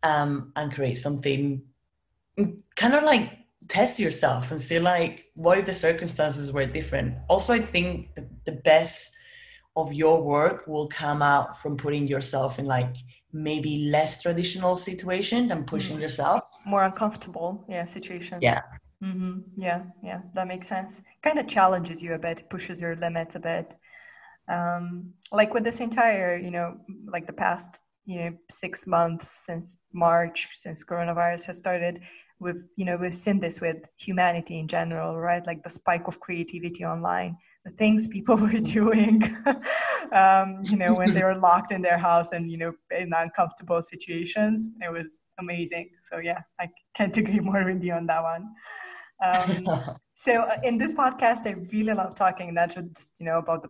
um, 0.03 0.53
and 0.55 0.75
create 0.75 0.99
something 0.99 1.63
kind 2.77 2.95
of 2.95 3.03
like 3.03 3.40
test 3.71 4.01
yourself 4.01 4.51
and 4.51 4.61
see 4.61 4.81
like 4.81 5.31
what 5.35 5.57
if 5.57 5.65
the 5.65 5.73
circumstances 5.73 6.53
were 6.53 6.67
different. 6.67 7.15
Also, 7.29 7.53
I 7.53 7.61
think 7.61 8.15
the, 8.17 8.27
the 8.45 8.57
best 8.71 9.17
of 9.77 9.93
your 9.93 10.21
work 10.21 10.67
will 10.67 10.89
come 10.89 11.23
out 11.23 11.63
from 11.63 11.77
putting 11.77 12.07
yourself 12.09 12.59
in 12.59 12.67
like 12.67 12.97
maybe 13.33 13.89
less 13.89 14.21
traditional 14.21 14.75
situation 14.75 15.47
than 15.47 15.65
pushing 15.65 15.97
mm. 15.99 16.01
yourself. 16.01 16.41
More 16.67 16.83
uncomfortable 16.83 17.65
yeah 17.69 17.85
situations. 17.85 18.41
Yeah. 18.43 18.63
Mm-hmm. 19.03 19.39
yeah 19.57 19.85
yeah 20.03 20.21
that 20.35 20.49
makes 20.49 20.67
sense. 20.67 21.03
Kind 21.23 21.39
of 21.39 21.47
challenges 21.47 22.03
you 22.03 22.15
a 22.15 22.19
bit 22.19 22.51
pushes 22.51 22.81
your 22.81 22.97
limits 22.97 23.37
a 23.37 23.41
bit. 23.41 23.73
Um, 24.49 25.15
like 25.31 25.55
with 25.55 25.63
this 25.63 25.79
entire 25.79 26.37
you 26.37 26.51
know 26.51 26.77
like 27.07 27.29
the 27.29 27.33
past 27.45 27.83
you 28.05 28.19
know 28.21 28.33
six 28.51 28.85
months 28.87 29.29
since 29.47 29.79
march 29.93 30.49
since 30.53 30.85
coronavirus 30.85 31.47
has 31.47 31.59
started 31.59 32.01
we've 32.41 32.63
you 32.77 32.85
know 32.85 32.97
we've 32.97 33.15
seen 33.15 33.39
this 33.39 33.61
with 33.61 33.89
humanity 33.97 34.59
in 34.59 34.67
general 34.67 35.19
right? 35.19 35.47
Like 35.47 35.63
the 35.63 35.71
spike 35.71 36.09
of 36.09 36.21
creativity 36.21 36.85
online 36.85 37.37
the 37.65 37.71
things 37.73 38.09
people 38.09 38.37
were 38.45 38.61
doing 38.61 39.23
um, 40.13 40.61
you 40.65 40.77
know 40.77 40.95
when 40.95 41.15
they 41.15 41.23
were 41.23 41.37
locked 41.49 41.73
in 41.73 41.83
their 41.83 41.99
house 41.99 42.33
and 42.33 42.51
you 42.51 42.59
know 42.59 42.73
in 42.91 43.13
uncomfortable 43.15 43.83
situations. 43.83 44.71
It 44.81 44.93
was 44.93 45.21
amazing. 45.39 45.91
So 46.03 46.19
yeah 46.19 46.41
i 46.59 46.69
can't 46.95 47.17
agree 47.17 47.41
more 47.41 47.65
with 47.65 47.83
you 47.85 47.93
on 47.93 48.07
that 48.07 48.23
one. 48.23 48.49
Um, 49.23 49.97
so 50.15 50.43
uh, 50.43 50.57
in 50.63 50.79
this 50.79 50.95
podcast 50.95 51.47
i 51.47 51.55
really 51.73 51.93
love 51.93 52.15
talking 52.15 52.55
not 52.55 52.71
just 52.71 53.21
you 53.21 53.27
know 53.27 53.39
about 53.39 53.63
the 53.63 53.69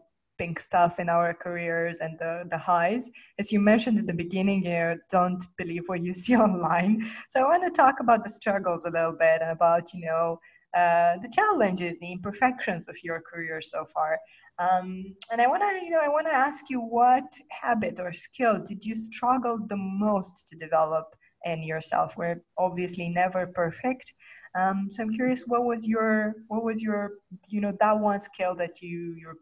stuff 0.59 0.98
in 0.98 1.09
our 1.09 1.35
careers 1.35 1.98
and 1.98 2.18
the, 2.18 2.46
the 2.50 2.59
highs. 2.59 3.11
As 3.38 3.53
you 3.53 3.61
mentioned 3.61 3.98
at 3.98 4.07
the 4.07 4.14
beginning, 4.14 4.64
you 4.64 4.98
don't 5.11 5.42
believe 5.57 5.85
what 5.87 6.03
you 6.03 6.12
see 6.22 6.37
online. 6.37 7.07
So 7.29 7.40
I 7.40 7.44
want 7.44 7.64
to 7.64 7.70
talk 7.70 8.00
about 8.00 8.24
the 8.24 8.31
struggles 8.31 8.85
a 8.85 8.90
little 8.90 9.16
bit 9.16 9.42
and 9.42 9.50
about, 9.50 9.92
you 9.92 10.00
know, 10.07 10.40
uh, 10.74 11.16
the 11.18 11.29
challenges, 11.33 11.98
the 11.98 12.12
imperfections 12.12 12.88
of 12.88 12.96
your 13.03 13.20
career 13.20 13.61
so 13.61 13.85
far. 13.85 14.18
Um, 14.59 15.14
and 15.33 15.40
I 15.40 15.46
want 15.46 15.62
to, 15.62 15.85
you 15.85 15.90
know, 15.90 16.00
I 16.00 16.09
want 16.09 16.26
to 16.26 16.35
ask 16.35 16.70
you 16.70 16.81
what 16.81 17.24
habit 17.50 17.98
or 17.98 18.12
skill 18.12 18.62
did 18.62 18.85
you 18.85 18.94
struggle 18.94 19.59
the 19.66 19.76
most 19.76 20.46
to 20.48 20.57
develop 20.57 21.16
in 21.44 21.62
yourself? 21.62 22.16
We're 22.16 22.42
obviously 22.59 23.09
never 23.09 23.46
perfect. 23.46 24.12
Um, 24.55 24.88
so 24.90 25.03
I'm 25.03 25.12
curious, 25.12 25.44
what 25.46 25.64
was 25.64 25.87
your, 25.87 26.35
what 26.48 26.62
was 26.62 26.83
your, 26.83 27.12
you 27.48 27.61
know, 27.61 27.72
that 27.81 27.98
one 27.98 28.20
skill 28.20 28.55
that 28.57 28.83
you 28.83 29.14
you 29.16 29.35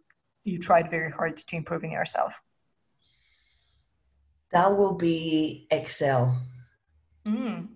you 0.44 0.58
tried 0.58 0.90
very 0.90 1.10
hard 1.10 1.36
to 1.36 1.56
improve 1.56 1.84
in 1.84 1.90
yourself? 1.90 2.40
That 4.52 4.76
will 4.76 4.94
be 4.94 5.66
Excel. 5.70 6.40
Mm. 7.26 7.68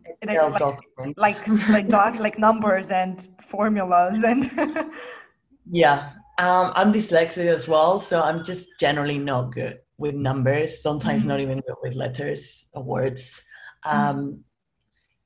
like, 1.17 1.47
like 1.47 1.69
like 1.69 1.89
doc, 1.89 2.19
like 2.19 2.39
numbers 2.39 2.91
and 2.91 3.29
formulas 3.43 4.25
and 4.25 4.51
yeah 5.71 6.13
um, 6.39 6.73
i'm 6.75 6.91
dyslexic 6.91 7.45
as 7.47 7.69
well 7.69 8.01
so 8.01 8.23
i'm 8.23 8.43
just 8.43 8.69
generally 8.81 9.19
not 9.19 9.53
good 9.53 9.81
with 9.99 10.15
numbers 10.15 10.81
sometimes 10.81 11.25
mm 11.25 11.27
not 11.27 11.41
even 11.41 11.61
good 11.67 11.77
with 11.83 11.95
letters 11.95 12.67
or 12.73 12.83
words 12.83 13.43
mm. 13.85 13.93
um, 13.93 14.17
mm 14.17 14.39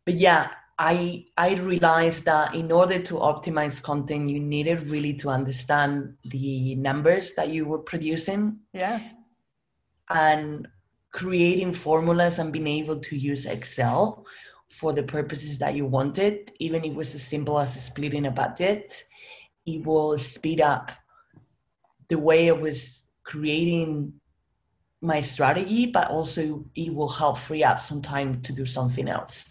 but 0.07 0.15
yeah 0.15 0.51
i 0.79 1.25
i 1.39 1.55
realized 1.55 2.25
that 2.25 2.55
in 2.55 2.71
order 2.71 3.01
to 3.01 3.15
optimize 3.15 3.83
content 3.83 4.29
you 4.29 4.39
needed 4.39 4.91
really 4.91 5.15
to 5.15 5.29
understand 5.29 6.15
the 6.25 6.75
numbers 6.75 7.33
that 7.35 7.49
you 7.49 7.65
were 7.65 7.79
producing 7.79 8.59
yeah 8.73 9.01
and 10.11 10.69
creating 11.17 11.73
formulas 11.73 12.39
and 12.39 12.53
being 12.53 12.67
able 12.67 12.99
to 12.99 13.17
use 13.17 13.47
Excel 13.47 14.27
for 14.71 14.93
the 14.93 15.03
purposes 15.03 15.57
that 15.59 15.75
you 15.75 15.87
wanted, 15.87 16.53
even 16.61 16.85
if 16.85 16.91
it 16.91 16.95
was 16.95 17.15
as 17.15 17.23
simple 17.23 17.59
as 17.59 17.83
splitting 17.83 18.27
a 18.27 18.31
budget, 18.31 19.03
it 19.65 19.85
will 19.87 20.19
speed 20.19 20.61
up 20.61 20.93
the 22.11 22.19
way 22.19 22.51
I 22.51 22.53
was 22.53 23.03
creating 23.25 24.13
my 25.01 25.23
strategy, 25.23 25.87
but 25.87 26.11
also 26.11 26.67
it 26.75 26.95
will 26.95 27.09
help 27.09 27.39
free 27.39 27.65
up 27.65 27.81
some 27.81 28.03
time 28.03 28.43
to 28.43 28.53
do 28.53 28.67
something 28.67 29.09
else. 29.09 29.49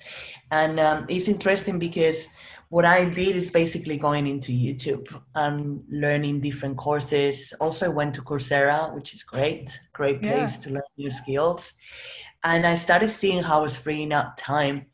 And 0.56 0.80
um, 0.80 1.06
it's 1.10 1.28
interesting 1.28 1.80
because 1.80 2.30
what 2.70 2.86
I 2.86 3.04
did 3.04 3.36
is 3.36 3.52
basically 3.52 3.98
going 3.98 4.26
into 4.26 4.54
YouTube 4.54 5.06
and 5.36 5.84
learning 5.90 6.40
different 6.40 6.78
courses. 6.78 7.54
Also, 7.60 7.88
I 7.88 7.90
went 7.90 8.16
to 8.16 8.22
Coursera, 8.22 8.96
which 8.96 9.14
is 9.14 9.22
great, 9.22 9.78
great 9.92 10.22
place 10.22 10.54
yeah. 10.56 10.64
to 10.64 10.70
learn 10.76 10.90
new 10.98 11.12
skills. 11.12 11.74
And 12.44 12.66
I 12.66 12.76
started 12.76 13.10
seeing 13.10 13.44
how 13.44 13.60
I 13.60 13.64
was 13.64 13.76
freeing 13.76 14.14
up 14.14 14.38
time. 14.38 14.86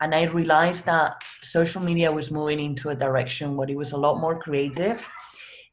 And 0.00 0.14
I 0.14 0.22
realized 0.24 0.84
that 0.86 1.22
social 1.42 1.82
media 1.82 2.12
was 2.12 2.30
moving 2.30 2.60
into 2.60 2.90
a 2.90 2.94
direction 2.94 3.56
where 3.56 3.68
it 3.68 3.76
was 3.76 3.92
a 3.92 3.98
lot 4.06 4.20
more 4.20 4.38
creative 4.38 5.08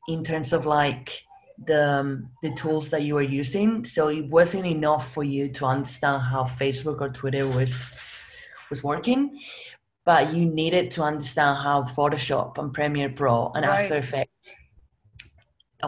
in 0.08 0.23
terms 0.23 0.52
of 0.52 0.65
like 0.65 1.21
the 1.63 1.84
um, 2.00 2.30
the 2.41 2.54
tools 2.56 2.89
that 2.89 3.04
you 3.04 3.13
were 3.13 3.30
using. 3.41 3.86
So 3.86 4.10
it 4.10 4.26
wasn't 4.30 4.65
enough 4.65 5.13
for 5.13 5.23
you 5.23 5.50
to 5.58 5.65
understand 5.65 6.23
how 6.23 6.43
Facebook 6.43 7.02
or 7.02 7.10
Twitter 7.10 7.47
was 7.47 7.91
was 8.69 8.84
working, 8.84 9.39
but 10.06 10.34
you 10.34 10.45
needed 10.45 10.91
to 10.91 11.03
understand 11.03 11.58
how 11.58 11.84
Photoshop 11.84 12.58
and 12.58 12.73
Premiere 12.73 13.10
Pro 13.10 13.51
and 13.56 13.65
right. 13.65 13.84
After 13.84 13.97
Effects 13.97 14.56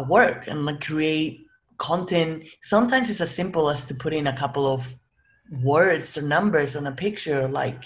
work 0.07 0.47
and 0.47 0.65
like 0.65 0.81
create 0.81 1.45
content. 1.77 2.43
Sometimes 2.63 3.09
it's 3.09 3.21
as 3.21 3.33
simple 3.33 3.69
as 3.69 3.83
to 3.85 3.95
put 3.95 4.13
in 4.13 4.27
a 4.27 4.37
couple 4.37 4.67
of 4.67 4.95
words 5.63 6.17
or 6.17 6.21
numbers 6.21 6.75
on 6.75 6.85
a 6.87 6.91
picture, 6.91 7.47
like 7.47 7.85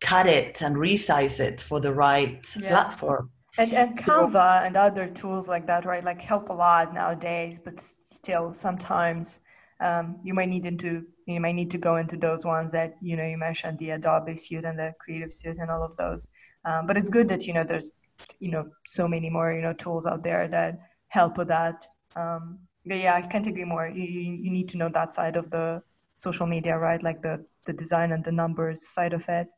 cut 0.00 0.26
it 0.26 0.62
and 0.62 0.76
resize 0.76 1.40
it 1.40 1.60
for 1.60 1.80
the 1.80 1.92
right 1.92 2.46
yeah. 2.60 2.68
platform. 2.68 3.30
And 3.58 3.72
and 3.72 3.98
Canva 3.98 4.32
so, 4.32 4.66
and 4.66 4.76
other 4.76 5.08
tools 5.08 5.48
like 5.48 5.66
that, 5.66 5.86
right? 5.86 6.04
Like 6.04 6.20
help 6.20 6.50
a 6.50 6.52
lot 6.52 6.92
nowadays, 6.92 7.58
but 7.62 7.80
still 7.80 8.52
sometimes 8.52 9.40
um, 9.80 10.20
you 10.22 10.34
might 10.34 10.50
need 10.50 10.66
into 10.66 11.06
you 11.26 11.40
might 11.40 11.54
need 11.56 11.70
to 11.72 11.78
go 11.78 11.96
into 11.96 12.16
those 12.16 12.44
ones 12.44 12.72
that 12.72 12.94
you 13.02 13.16
know 13.16 13.26
you 13.26 13.36
mentioned 13.36 13.78
the 13.78 13.90
Adobe 13.90 14.36
Suite 14.36 14.64
and 14.64 14.78
the 14.78 14.94
Creative 15.00 15.32
Suite 15.32 15.58
and 15.58 15.70
all 15.70 15.84
of 15.84 15.96
those. 15.96 16.30
Um, 16.64 16.86
but 16.86 16.96
it's 16.96 17.10
good 17.10 17.28
that 17.28 17.46
you 17.46 17.52
know 17.52 17.64
there's 17.64 17.90
you 18.38 18.50
know 18.50 18.66
so 18.86 19.06
many 19.08 19.28
more 19.28 19.52
you 19.52 19.62
know 19.62 19.72
tools 19.72 20.06
out 20.06 20.22
there 20.22 20.48
that 20.48 20.78
help 21.08 21.36
with 21.36 21.48
that. 21.48 21.86
Um, 22.14 22.60
but 22.86 22.98
yeah, 22.98 23.14
I 23.14 23.22
can't 23.22 23.46
agree 23.46 23.64
more. 23.64 23.88
You, 23.88 24.04
you 24.04 24.50
need 24.50 24.68
to 24.70 24.76
know 24.78 24.88
that 24.90 25.12
side 25.12 25.36
of 25.36 25.50
the 25.50 25.82
social 26.16 26.46
media, 26.46 26.78
right? 26.78 27.02
Like 27.02 27.22
the 27.22 27.44
the 27.66 27.72
design 27.72 28.12
and 28.12 28.24
the 28.24 28.32
numbers 28.32 28.86
side 28.88 29.12
of 29.12 29.28
it. 29.28 29.48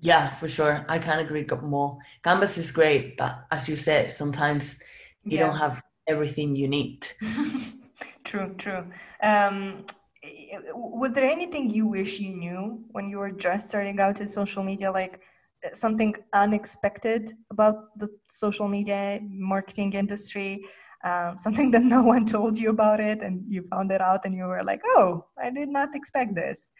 Yeah, 0.00 0.30
for 0.32 0.48
sure. 0.48 0.84
I 0.88 0.98
can't 0.98 1.20
agree 1.20 1.46
more. 1.62 1.98
Canvas 2.24 2.58
is 2.58 2.72
great, 2.72 3.16
but 3.16 3.46
as 3.50 3.68
you 3.68 3.76
said, 3.76 4.10
sometimes 4.10 4.76
you 5.22 5.38
yeah. 5.38 5.46
don't 5.46 5.56
have 5.56 5.80
everything 6.08 6.56
you 6.56 6.68
need. 6.68 7.06
true, 8.24 8.54
true. 8.58 8.84
Um, 9.22 9.86
was 10.74 11.12
there 11.12 11.24
anything 11.24 11.70
you 11.70 11.86
wish 11.86 12.18
you 12.18 12.34
knew 12.36 12.82
when 12.92 13.08
you 13.08 13.18
were 13.18 13.30
just 13.30 13.68
starting 13.68 14.00
out 14.00 14.20
in 14.20 14.28
social 14.28 14.62
media 14.62 14.90
like 14.90 15.20
uh, 15.64 15.72
something 15.72 16.14
unexpected 16.32 17.32
about 17.50 17.98
the 17.98 18.08
social 18.28 18.68
media 18.68 19.20
marketing 19.22 19.92
industry 19.92 20.64
um, 21.04 21.36
something 21.46 21.70
that 21.70 21.82
no 21.82 22.02
one 22.02 22.24
told 22.24 22.58
you 22.58 22.70
about 22.70 23.00
it 23.00 23.20
and 23.22 23.44
you 23.48 23.62
found 23.70 23.90
it 23.90 24.00
out 24.00 24.20
and 24.24 24.34
you 24.34 24.44
were 24.44 24.64
like 24.64 24.80
oh 24.96 25.24
i 25.42 25.50
did 25.50 25.68
not 25.68 25.94
expect 25.94 26.34
this. 26.34 26.70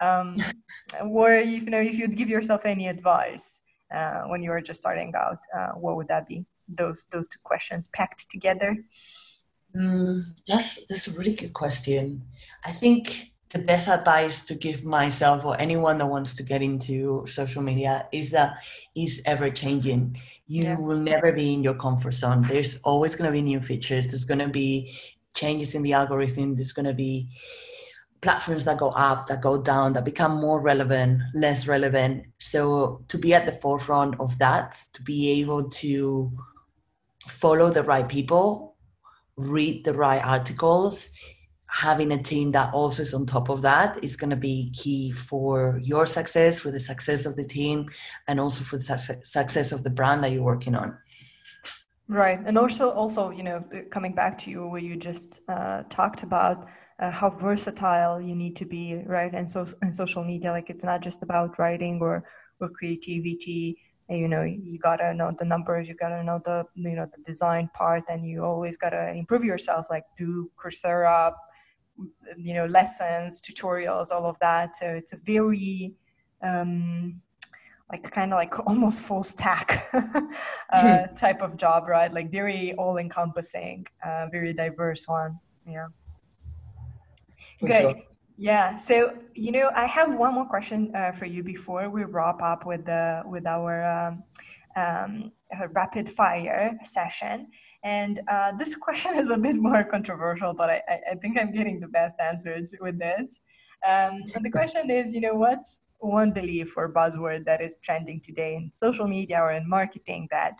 Um, 0.00 0.36
or 1.10 1.32
if 1.32 1.64
you 1.64 1.70
know 1.70 1.80
if 1.80 1.98
you'd 1.98 2.16
give 2.16 2.28
yourself 2.28 2.66
any 2.66 2.88
advice 2.88 3.62
uh, 3.94 4.22
when 4.22 4.42
you 4.42 4.50
were 4.50 4.60
just 4.60 4.80
starting 4.80 5.12
out 5.16 5.38
uh, 5.54 5.72
what 5.72 5.96
would 5.96 6.08
that 6.08 6.28
be? 6.28 6.44
Those 6.68 7.06
those 7.10 7.26
two 7.26 7.38
questions 7.44 7.88
packed 7.88 8.30
together. 8.30 8.76
Mm, 9.74 10.34
that's 10.48 10.84
that's 10.86 11.08
a 11.08 11.12
really 11.12 11.34
good 11.34 11.52
question 11.52 12.22
I 12.66 12.72
think 12.72 13.30
the 13.50 13.60
best 13.60 13.88
advice 13.88 14.40
to 14.40 14.54
give 14.54 14.84
myself 14.84 15.44
or 15.44 15.58
anyone 15.60 15.98
that 15.98 16.06
wants 16.06 16.34
to 16.34 16.42
get 16.42 16.62
into 16.62 17.24
social 17.28 17.62
media 17.62 18.08
is 18.12 18.30
that 18.32 18.58
it's 18.96 19.20
ever 19.24 19.50
changing. 19.50 20.18
You 20.48 20.64
yeah. 20.64 20.78
will 20.78 20.98
never 20.98 21.30
be 21.32 21.54
in 21.54 21.62
your 21.62 21.74
comfort 21.74 22.14
zone. 22.14 22.44
There's 22.48 22.76
always 22.82 23.14
going 23.14 23.30
to 23.30 23.32
be 23.32 23.42
new 23.42 23.60
features. 23.60 24.08
There's 24.08 24.24
going 24.24 24.40
to 24.40 24.48
be 24.48 24.98
changes 25.32 25.76
in 25.76 25.82
the 25.82 25.92
algorithm. 25.92 26.56
There's 26.56 26.72
going 26.72 26.86
to 26.86 26.92
be 26.92 27.28
platforms 28.20 28.64
that 28.64 28.78
go 28.78 28.88
up, 28.90 29.28
that 29.28 29.40
go 29.40 29.62
down, 29.62 29.92
that 29.92 30.04
become 30.04 30.40
more 30.40 30.60
relevant, 30.60 31.22
less 31.32 31.68
relevant. 31.68 32.26
So 32.38 33.04
to 33.06 33.16
be 33.16 33.32
at 33.32 33.46
the 33.46 33.52
forefront 33.52 34.18
of 34.18 34.36
that, 34.38 34.76
to 34.94 35.02
be 35.02 35.30
able 35.40 35.70
to 35.70 36.32
follow 37.28 37.70
the 37.70 37.84
right 37.84 38.08
people, 38.08 38.74
read 39.36 39.84
the 39.84 39.94
right 39.94 40.24
articles, 40.24 41.10
having 41.76 42.12
a 42.12 42.22
team 42.22 42.50
that 42.52 42.72
also 42.72 43.02
is 43.02 43.12
on 43.12 43.26
top 43.26 43.50
of 43.50 43.60
that 43.60 44.02
is 44.02 44.16
going 44.16 44.30
to 44.30 44.36
be 44.36 44.70
key 44.70 45.12
for 45.12 45.78
your 45.82 46.06
success, 46.06 46.58
for 46.58 46.70
the 46.70 46.80
success 46.80 47.26
of 47.26 47.36
the 47.36 47.44
team, 47.44 47.86
and 48.28 48.40
also 48.40 48.64
for 48.64 48.78
the 48.78 49.20
success 49.22 49.72
of 49.72 49.84
the 49.84 49.90
brand 49.90 50.24
that 50.24 50.32
you're 50.32 50.42
working 50.42 50.74
on. 50.74 50.96
Right, 52.08 52.40
and 52.46 52.56
also, 52.56 52.90
also, 52.90 53.30
you 53.30 53.42
know, 53.42 53.62
coming 53.90 54.14
back 54.14 54.38
to 54.38 54.50
you, 54.50 54.66
where 54.66 54.80
you 54.80 54.96
just 54.96 55.42
uh, 55.48 55.82
talked 55.90 56.22
about, 56.22 56.66
uh, 56.98 57.10
how 57.10 57.28
versatile 57.28 58.22
you 58.22 58.34
need 58.34 58.56
to 58.56 58.64
be, 58.64 59.02
right? 59.04 59.34
And 59.34 59.50
so, 59.50 59.66
in 59.82 59.92
social 59.92 60.24
media, 60.24 60.52
like 60.52 60.70
it's 60.70 60.84
not 60.84 61.02
just 61.02 61.22
about 61.22 61.58
writing 61.58 61.98
or 62.00 62.24
or 62.60 62.70
creativity. 62.70 63.76
You 64.08 64.28
know, 64.28 64.44
you 64.44 64.78
gotta 64.78 65.12
know 65.12 65.32
the 65.36 65.44
numbers, 65.44 65.88
you 65.88 65.96
gotta 65.96 66.22
know 66.22 66.40
the 66.44 66.64
you 66.76 66.94
know 66.94 67.06
the 67.14 67.22
design 67.24 67.68
part, 67.74 68.04
and 68.08 68.24
you 68.24 68.44
always 68.44 68.76
gotta 68.78 69.12
improve 69.12 69.44
yourself. 69.44 69.86
Like 69.90 70.04
do 70.16 70.48
Coursera 70.56 71.34
you 72.36 72.54
know 72.54 72.66
lessons 72.66 73.40
tutorials 73.40 74.10
all 74.10 74.26
of 74.26 74.38
that. 74.40 74.76
So 74.76 74.86
it's 74.86 75.12
a 75.12 75.18
very 75.24 75.94
um, 76.42 77.20
like 77.90 78.10
kind 78.10 78.32
of 78.32 78.38
like 78.38 78.58
almost 78.66 79.02
full 79.02 79.22
stack 79.22 79.88
uh, 79.92 81.06
hmm. 81.06 81.14
type 81.14 81.40
of 81.42 81.56
job 81.56 81.88
right? 81.88 82.12
Like 82.12 82.30
very 82.30 82.72
all 82.74 82.98
encompassing 82.98 83.86
uh, 84.04 84.26
very 84.30 84.52
diverse 84.52 85.06
one 85.08 85.38
yeah. 85.66 85.86
For 87.60 87.66
good. 87.66 87.80
sure. 87.80 87.94
yeah. 88.38 88.76
So 88.76 89.16
you 89.34 89.52
know 89.52 89.70
i 89.74 89.86
have 89.86 90.14
one 90.14 90.34
more 90.34 90.46
question 90.46 90.90
uh, 90.94 91.12
for 91.12 91.26
you 91.26 91.42
before 91.42 91.90
we 91.90 92.04
wrap 92.04 92.42
up 92.42 92.64
with 92.64 92.84
the 92.86 93.22
with 93.26 93.46
our 93.46 93.84
um, 93.84 94.22
um, 94.76 95.32
rapid 95.72 96.08
fire 96.08 96.78
session 96.84 97.48
and 97.86 98.20
uh, 98.28 98.50
this 98.58 98.74
question 98.86 99.14
is 99.16 99.30
a 99.30 99.38
bit 99.38 99.56
more 99.56 99.84
controversial, 99.84 100.52
but 100.52 100.68
I, 100.70 100.82
I 101.12 101.14
think 101.22 101.38
I'm 101.40 101.52
getting 101.52 101.78
the 101.78 101.86
best 101.86 102.14
answers 102.20 102.72
with 102.80 102.98
this. 102.98 103.40
Um, 103.88 104.24
the 104.42 104.50
question 104.50 104.90
is, 104.90 105.14
you 105.14 105.20
know, 105.20 105.34
what's 105.34 105.78
one 105.98 106.32
belief 106.32 106.76
or 106.76 106.92
buzzword 106.92 107.44
that 107.44 107.60
is 107.60 107.76
trending 107.82 108.20
today 108.20 108.56
in 108.56 108.70
social 108.74 109.06
media 109.06 109.40
or 109.40 109.52
in 109.52 109.68
marketing 109.68 110.26
that 110.32 110.58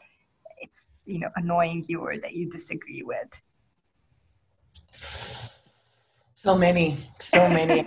it's, 0.59 0.88
you 1.05 1.18
know, 1.18 1.31
annoying 1.35 1.85
you 1.88 2.00
or 2.00 2.16
that 2.18 2.33
you 2.33 2.48
disagree 2.48 3.02
with? 3.02 3.31
So 6.46 6.56
many, 6.56 6.96
so 7.18 7.48
many. 7.48 7.82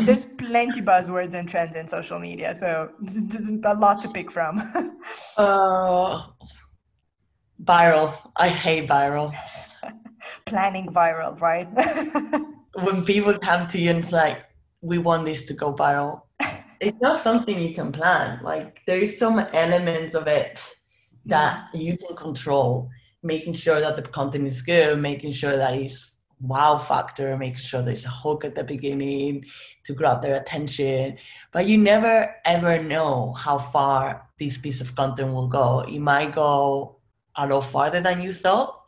there's 0.04 0.24
plenty 0.24 0.82
buzzwords 0.82 1.32
and 1.34 1.48
trends 1.48 1.76
in 1.76 1.86
social 1.86 2.18
media, 2.18 2.52
so 2.56 2.90
there's 3.00 3.50
a 3.50 3.74
lot 3.74 4.00
to 4.00 4.08
pick 4.08 4.32
from. 4.32 4.58
uh, 5.36 6.24
Viral. 7.62 8.16
I 8.36 8.48
hate 8.48 8.88
viral. 8.88 9.32
Planning 10.46 10.88
viral, 10.88 11.40
right? 11.40 11.68
when 12.82 13.04
people 13.04 13.38
come 13.38 13.68
to 13.68 13.78
you 13.78 13.90
and 13.90 14.02
it's 14.02 14.12
like, 14.12 14.38
we 14.80 14.98
want 14.98 15.24
this 15.24 15.44
to 15.44 15.54
go 15.54 15.72
viral, 15.72 16.22
it's 16.80 17.00
not 17.00 17.22
something 17.22 17.60
you 17.60 17.76
can 17.76 17.92
plan. 17.92 18.40
Like 18.42 18.80
there's 18.88 19.16
some 19.16 19.38
elements 19.38 20.16
of 20.16 20.26
it 20.26 20.60
that 21.26 21.66
you 21.72 21.96
can 21.96 22.16
control, 22.16 22.90
making 23.22 23.54
sure 23.54 23.78
that 23.78 23.94
the 23.94 24.02
content 24.02 24.48
is 24.48 24.62
good, 24.62 24.98
making 24.98 25.30
sure 25.30 25.56
that 25.56 25.74
it's 25.74 26.13
wow 26.48 26.78
factor, 26.78 27.36
making 27.36 27.56
sure 27.56 27.82
there's 27.82 28.04
a 28.04 28.10
hook 28.10 28.44
at 28.44 28.54
the 28.54 28.64
beginning 28.64 29.44
to 29.84 29.94
grab 29.94 30.22
their 30.22 30.36
attention. 30.36 31.18
But 31.52 31.66
you 31.66 31.78
never 31.78 32.34
ever 32.44 32.82
know 32.82 33.32
how 33.32 33.58
far 33.58 34.28
this 34.38 34.58
piece 34.58 34.80
of 34.80 34.94
content 34.94 35.32
will 35.32 35.48
go. 35.48 35.80
It 35.80 35.98
might 35.98 36.32
go 36.32 36.98
a 37.36 37.46
lot 37.46 37.62
farther 37.62 38.00
than 38.00 38.22
you 38.22 38.32
thought, 38.32 38.82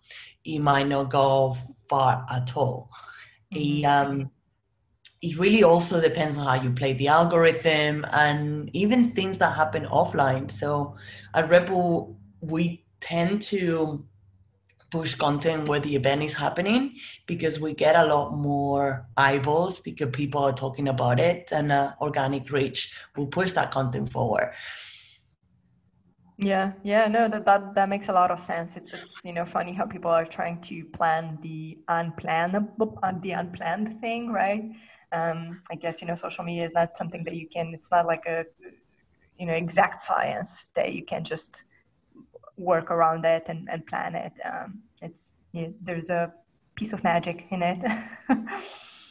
It 0.45 0.61
might 0.61 0.89
not 0.89 1.11
go 1.11 1.57
far 1.89 2.25
at 2.31 2.57
all. 2.57 2.91
Mm-hmm. 3.55 3.63
It, 3.63 3.85
um, 3.85 4.31
it 5.23 5.39
really 5.39 5.63
also 5.63 6.01
depends 6.01 6.39
on 6.39 6.47
how 6.47 6.63
you 6.63 6.71
play 6.71 6.93
the 6.93 7.09
algorithm 7.09 8.05
and 8.13 8.71
even 8.75 9.13
things 9.13 9.39
that 9.39 9.57
happen 9.57 9.87
offline. 9.87 10.51
So 10.51 10.97
at 11.35 11.67
Bull, 11.67 12.19
we 12.41 12.85
tend 13.01 13.43
to 13.43 14.05
push 14.97 15.15
content 15.15 15.69
where 15.69 15.81
the 15.87 15.95
event 16.01 16.23
is 16.23 16.35
happening 16.35 16.83
because 17.27 17.61
we 17.61 17.75
get 17.75 17.95
a 17.97 18.07
lot 18.15 18.29
more 18.35 19.07
eyeballs 19.17 19.81
because 19.81 20.11
people 20.23 20.43
are 20.43 20.53
talking 20.65 20.89
about 20.89 21.19
it 21.21 21.53
and 21.53 21.71
uh, 21.71 21.93
organic 22.01 22.51
reach 22.51 22.81
will 23.17 23.27
push 23.27 23.53
that 23.53 23.71
content 23.71 24.11
forward. 24.11 24.53
Yeah 26.39 26.73
yeah 26.83 27.07
no 27.09 27.29
that, 27.29 27.45
that 27.47 27.75
that 27.75 27.89
makes 27.89 28.09
a 28.09 28.13
lot 28.13 28.31
of 28.31 28.39
sense. 28.39 28.77
It's, 28.77 28.93
it's 28.93 29.19
you 29.25 29.33
know 29.33 29.47
funny 29.47 29.73
how 29.73 29.87
people 29.87 30.11
are 30.11 30.27
trying 30.27 30.61
to 30.69 30.85
plan 30.97 31.39
the 31.41 31.79
unplannable 31.89 32.99
uh, 33.03 33.15
the 33.23 33.33
unplanned 33.33 34.01
thing 34.03 34.33
right? 34.33 34.65
Um 35.13 35.63
i 35.73 35.75
guess 35.83 36.01
you 36.01 36.09
know 36.09 36.15
social 36.27 36.45
media 36.45 36.65
is 36.65 36.75
not 36.75 36.97
something 36.97 37.23
that 37.25 37.37
you 37.41 37.49
can 37.49 37.67
it's 37.75 37.91
not 37.91 38.07
like 38.13 38.25
a 38.27 38.45
you 39.39 39.47
know 39.47 39.57
exact 39.65 40.03
science 40.03 40.71
that 40.75 40.93
you 40.97 41.05
can 41.05 41.23
just 41.25 41.65
work 42.57 42.91
around 42.91 43.25
it 43.25 43.45
and, 43.49 43.69
and 43.73 43.87
plan 43.87 44.15
it. 44.15 44.33
Um 44.51 44.86
it's 45.03 45.33
yeah, 45.53 45.69
there's 45.83 46.11
a 46.11 46.33
piece 46.75 46.93
of 46.93 47.03
magic 47.05 47.47
in 47.51 47.63
it 47.63 47.79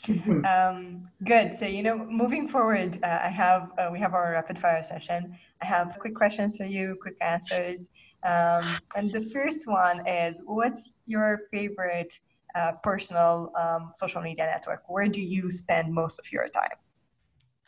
Mm-hmm. 0.07 0.45
Um, 0.55 1.03
good. 1.23 1.53
So 1.53 1.65
you 1.65 1.83
know, 1.83 1.97
moving 1.97 2.47
forward, 2.47 2.99
uh, 3.03 3.19
I 3.23 3.29
have 3.29 3.71
uh, 3.77 3.89
we 3.91 3.99
have 3.99 4.13
our 4.13 4.31
rapid 4.31 4.59
fire 4.59 4.83
session. 4.83 5.35
I 5.61 5.65
have 5.65 5.97
quick 5.99 6.15
questions 6.15 6.57
for 6.57 6.65
you, 6.65 6.97
quick 7.01 7.15
answers. 7.21 7.89
Um, 8.23 8.77
and 8.95 9.11
the 9.11 9.21
first 9.33 9.67
one 9.67 10.07
is, 10.07 10.43
what's 10.45 10.95
your 11.05 11.41
favorite 11.51 12.19
uh, 12.55 12.73
personal 12.83 13.51
um, 13.59 13.91
social 13.93 14.21
media 14.21 14.45
network? 14.45 14.83
Where 14.87 15.07
do 15.07 15.21
you 15.21 15.51
spend 15.51 15.93
most 15.93 16.19
of 16.19 16.31
your 16.31 16.47
time? 16.47 16.77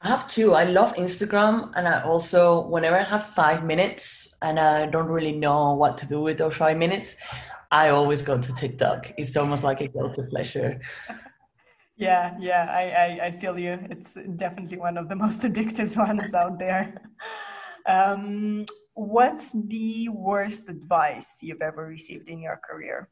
I 0.01 0.09
have 0.09 0.27
two. 0.27 0.53
I 0.53 0.65
love 0.65 0.93
Instagram, 0.93 1.71
and 1.75 1.87
I 1.87 2.03
also, 2.03 2.67
whenever 2.67 2.99
I 2.99 3.03
have 3.03 3.33
five 3.33 3.63
minutes 3.63 4.27
and 4.43 4.59
I 4.59 4.85
don't 4.85 5.07
really 5.07 5.31
know 5.31 5.73
what 5.73 5.97
to 5.99 6.05
do 6.05 6.21
with 6.21 6.37
those 6.37 6.55
five 6.55 6.77
minutes, 6.77 7.15
I 7.71 7.89
always 7.89 8.21
go 8.21 8.39
to 8.39 8.53
TikTok. 8.53 9.13
It's 9.17 9.35
almost 9.35 9.63
like 9.63 9.81
a 9.81 9.87
guilty 9.87 10.23
pleasure. 10.29 10.81
Yeah, 11.99 12.35
yeah, 12.39 12.67
I, 12.69 12.83
I, 13.23 13.25
I 13.25 13.31
feel 13.31 13.57
you. 13.57 13.79
It's 13.89 14.19
definitely 14.35 14.77
one 14.77 14.97
of 14.97 15.09
the 15.09 15.15
most 15.25 15.41
addictive 15.41 15.97
ones 15.97 16.33
out 16.33 16.59
there. 16.59 17.01
Um, 17.87 18.65
what's 18.95 19.53
the 19.53 20.09
worst 20.09 20.67
advice 20.67 21.39
you've 21.41 21.61
ever 21.61 21.85
received 21.85 22.27
in 22.27 22.41
your 22.41 22.59
career? 22.61 23.07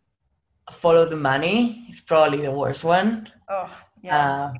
Follow 0.70 1.08
the 1.08 1.16
money 1.16 1.86
is 1.90 2.02
probably 2.02 2.42
the 2.42 2.52
worst 2.52 2.84
one. 2.84 3.30
Oh, 3.48 3.72
yeah. 4.04 4.20
Uh, 4.20 4.54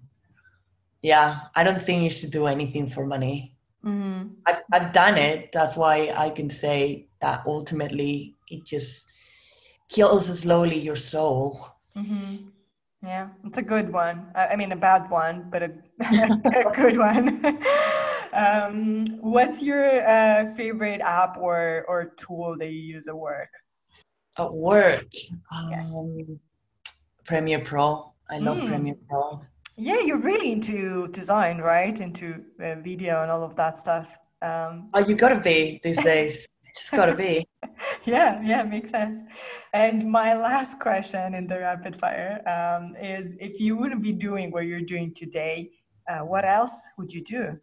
yeah, 1.02 1.40
I 1.54 1.66
don't 1.66 1.82
think 1.82 2.04
you 2.04 2.10
should 2.10 2.32
do 2.32 2.46
anything 2.46 2.90
for 2.90 3.06
money. 3.06 3.58
Mm-hmm. 3.84 4.36
I've, 4.46 4.64
I've 4.72 4.94
done 4.94 5.18
it. 5.18 5.52
That's 5.52 5.76
why 5.76 6.14
I 6.16 6.30
can 6.30 6.50
say 6.50 7.10
that 7.20 7.44
ultimately 7.46 8.38
it 8.48 8.66
just 8.66 9.06
kills 9.90 10.40
slowly 10.40 10.80
your 10.80 10.96
soul. 10.96 11.68
Mm-hmm. 11.96 12.48
Yeah, 13.04 13.30
it's 13.44 13.60
a 13.60 13.62
good 13.62 13.94
one. 13.94 14.28
I 14.36 14.56
mean, 14.56 14.72
a 14.72 14.76
bad 14.76 15.10
one, 15.12 15.48
but 15.52 15.62
a, 15.62 15.72
a 16.02 16.72
good 16.74 16.98
one. 16.98 17.44
um, 18.34 19.06
what's 19.22 19.62
your 19.62 20.08
uh, 20.08 20.56
favorite 20.56 21.02
app 21.02 21.38
or, 21.38 21.86
or 21.88 22.14
tool 22.18 22.56
that 22.58 22.72
you 22.72 22.80
use 22.80 23.08
at 23.08 23.16
work? 23.16 23.50
At 24.38 24.52
work? 24.52 25.06
Yes. 25.70 25.94
Um, 25.96 26.40
Premiere 27.26 27.60
Pro. 27.60 28.14
I 28.30 28.40
love 28.40 28.58
mm. 28.58 28.68
Premiere 28.68 28.98
Pro. 29.08 29.42
Yeah, 29.78 30.00
you're 30.00 30.20
really 30.22 30.52
into 30.52 31.08
design, 31.10 31.60
right? 31.60 32.00
Into 32.00 32.44
uh, 32.62 32.76
video 32.76 33.22
and 33.22 33.32
all 33.32 33.44
of 33.44 33.56
that 33.56 33.78
stuff. 33.78 34.18
Um, 34.42 34.90
oh, 34.94 35.00
you 35.00 35.16
gotta 35.16 35.40
be 35.40 35.80
these 35.84 36.02
days. 36.04 36.48
Just 36.78 36.92
gotta 36.92 37.16
be. 37.16 37.48
yeah, 38.06 38.42
yeah, 38.44 38.64
makes 38.64 38.92
sense. 38.92 39.22
And 39.74 40.12
my 40.12 40.36
last 40.36 40.80
question 40.80 41.34
in 41.34 41.48
the 41.48 41.60
rapid 41.60 41.96
fire 41.96 42.42
um, 42.48 42.96
is: 43.02 43.38
If 43.40 43.60
you 43.60 43.78
wouldn't 43.78 44.04
be 44.04 44.12
doing 44.12 44.52
what 44.52 44.66
you're 44.66 44.82
doing 44.82 45.14
today, 45.14 45.72
uh, 46.10 46.20
what 46.20 46.46
else 46.46 46.90
would 46.98 47.12
you 47.12 47.24
do? 47.24 47.58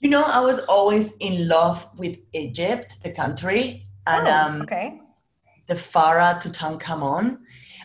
You 0.00 0.10
know, 0.10 0.24
I 0.24 0.40
was 0.40 0.58
always 0.60 1.12
in 1.20 1.48
love 1.48 1.88
with 1.96 2.18
Egypt, 2.34 2.98
the 3.02 3.10
country, 3.10 3.86
and 4.06 4.28
oh, 4.28 4.30
um, 4.30 4.62
okay. 4.62 5.00
the 5.66 5.76
Pharaoh 5.76 6.38
Tutankhamun. 6.38 7.38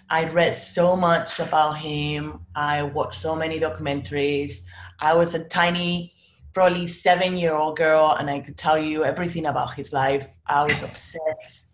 I 0.09 0.25
read 0.25 0.53
so 0.53 0.97
much 0.97 1.39
about 1.39 1.77
him. 1.77 2.45
I 2.53 2.83
watched 2.83 3.21
so 3.21 3.33
many 3.33 3.61
documentaries. 3.61 4.55
I 4.99 5.13
was 5.13 5.35
a 5.35 5.45
tiny 5.45 6.13
probably 6.53 6.87
seven 6.87 7.37
year 7.37 7.53
old 7.53 7.77
girl 7.77 8.15
and 8.19 8.29
I 8.29 8.39
could 8.39 8.57
tell 8.57 8.77
you 8.77 9.03
everything 9.03 9.45
about 9.45 9.73
his 9.73 9.93
life. 9.93 10.27
I 10.47 10.63
was 10.63 10.81
obsessed 10.83 11.67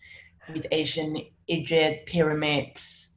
with 0.54 0.66
Asian 0.72 1.18
Egypt, 1.48 2.08
pyramids, 2.08 3.16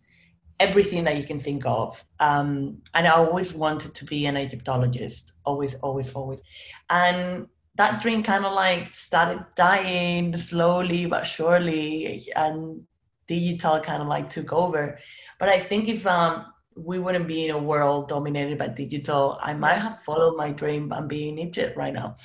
everything 0.59 1.05
that 1.05 1.16
you 1.16 1.25
can 1.25 1.40
think 1.40 1.64
of. 1.66 2.05
Um, 2.18 2.79
and 2.94 3.07
I 3.07 3.11
always 3.11 3.55
wanted 3.55 3.94
to 3.94 4.05
be 4.05 4.27
an 4.27 4.37
Egyptologist, 4.37 5.33
always, 5.44 5.75
always, 5.77 6.12
always. 6.12 6.42
And 6.88 7.46
that 7.77 8.03
dream 8.03 8.23
kind 8.23 8.44
of 8.44 8.53
like 8.53 8.92
started 8.92 9.44
dying 9.57 10.37
slowly 10.37 11.07
but 11.07 11.27
surely, 11.27 12.27
and 12.37 12.83
digital 13.27 13.81
kind 13.81 14.03
of 14.03 14.09
like 14.09 14.29
took 14.29 14.53
over. 14.53 14.99
But 15.38 15.49
I 15.49 15.61
think 15.61 15.88
if 15.88 16.07
um, 16.07 16.46
we 16.77 16.99
wouldn't 16.99 17.27
be 17.27 17.47
in 17.47 17.51
a 17.51 17.59
world 17.59 18.09
dominated 18.09 18.59
by 18.59 18.69
digital, 18.69 19.39
I 19.43 19.55
might 19.55 19.79
have 19.79 20.03
followed 20.03 20.37
my 20.37 20.51
dream 20.51 20.93
and 20.93 21.09
be 21.09 21.29
in 21.29 21.39
Egypt 21.39 21.77
right 21.77 21.93
now. 21.93 22.17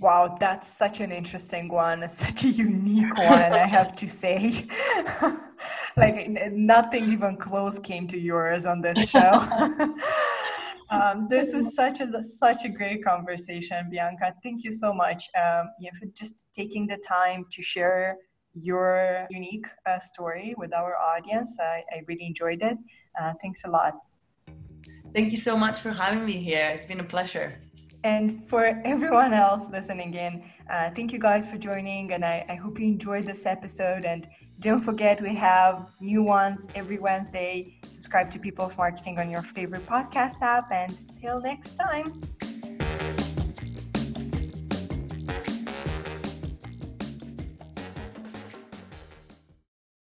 Wow, 0.00 0.38
that's 0.40 0.66
such 0.78 1.00
an 1.00 1.12
interesting 1.12 1.68
one, 1.68 2.08
such 2.08 2.44
a 2.44 2.48
unique 2.48 3.14
one, 3.16 3.52
I 3.52 3.66
have 3.66 3.94
to 3.96 4.08
say. 4.08 4.66
like 5.96 6.30
nothing 6.52 7.10
even 7.10 7.36
close 7.36 7.78
came 7.78 8.06
to 8.08 8.18
yours 8.18 8.64
on 8.64 8.80
this 8.80 9.10
show. 9.14 9.46
um, 10.90 11.26
this 11.28 11.52
was 11.52 11.74
such 11.74 12.00
a 12.00 12.22
such 12.22 12.64
a 12.64 12.68
great 12.68 13.04
conversation, 13.04 13.88
Bianca. 13.90 14.34
Thank 14.42 14.64
you 14.64 14.72
so 14.72 14.94
much 14.94 15.28
um, 15.38 15.68
for 15.98 16.06
just 16.16 16.46
taking 16.56 16.86
the 16.86 16.98
time 17.06 17.44
to 17.52 17.62
share 17.62 18.16
your 18.54 19.26
unique 19.30 19.66
uh, 19.86 19.98
story 19.98 20.54
with 20.56 20.74
our 20.74 20.96
audience. 20.96 21.58
I, 21.60 21.82
I 21.92 22.02
really 22.06 22.26
enjoyed 22.26 22.62
it. 22.62 22.78
Uh, 23.20 23.32
thanks 23.42 23.64
a 23.64 23.70
lot. 23.70 23.94
Thank 25.14 25.32
you 25.32 25.38
so 25.38 25.56
much 25.56 25.80
for 25.80 25.90
having 25.90 26.24
me 26.24 26.32
here. 26.34 26.70
It's 26.72 26.86
been 26.86 27.00
a 27.00 27.04
pleasure. 27.04 27.60
And 28.02 28.48
for 28.48 28.80
everyone 28.84 29.34
else 29.34 29.68
listening 29.70 30.14
in, 30.14 30.42
uh, 30.70 30.90
thank 30.96 31.12
you 31.12 31.18
guys 31.18 31.50
for 31.50 31.58
joining. 31.58 32.12
And 32.12 32.24
I, 32.24 32.46
I 32.48 32.54
hope 32.54 32.78
you 32.78 32.86
enjoyed 32.86 33.26
this 33.26 33.44
episode. 33.44 34.04
And 34.04 34.26
don't 34.60 34.80
forget, 34.80 35.20
we 35.20 35.34
have 35.34 35.88
new 36.00 36.22
ones 36.22 36.66
every 36.74 36.98
Wednesday. 36.98 37.78
Subscribe 37.84 38.30
to 38.30 38.38
People 38.38 38.66
of 38.66 38.78
Marketing 38.78 39.18
on 39.18 39.30
your 39.30 39.42
favorite 39.42 39.86
podcast 39.86 40.40
app. 40.40 40.70
And 40.72 40.96
till 41.20 41.40
next 41.40 41.74
time. 41.74 42.12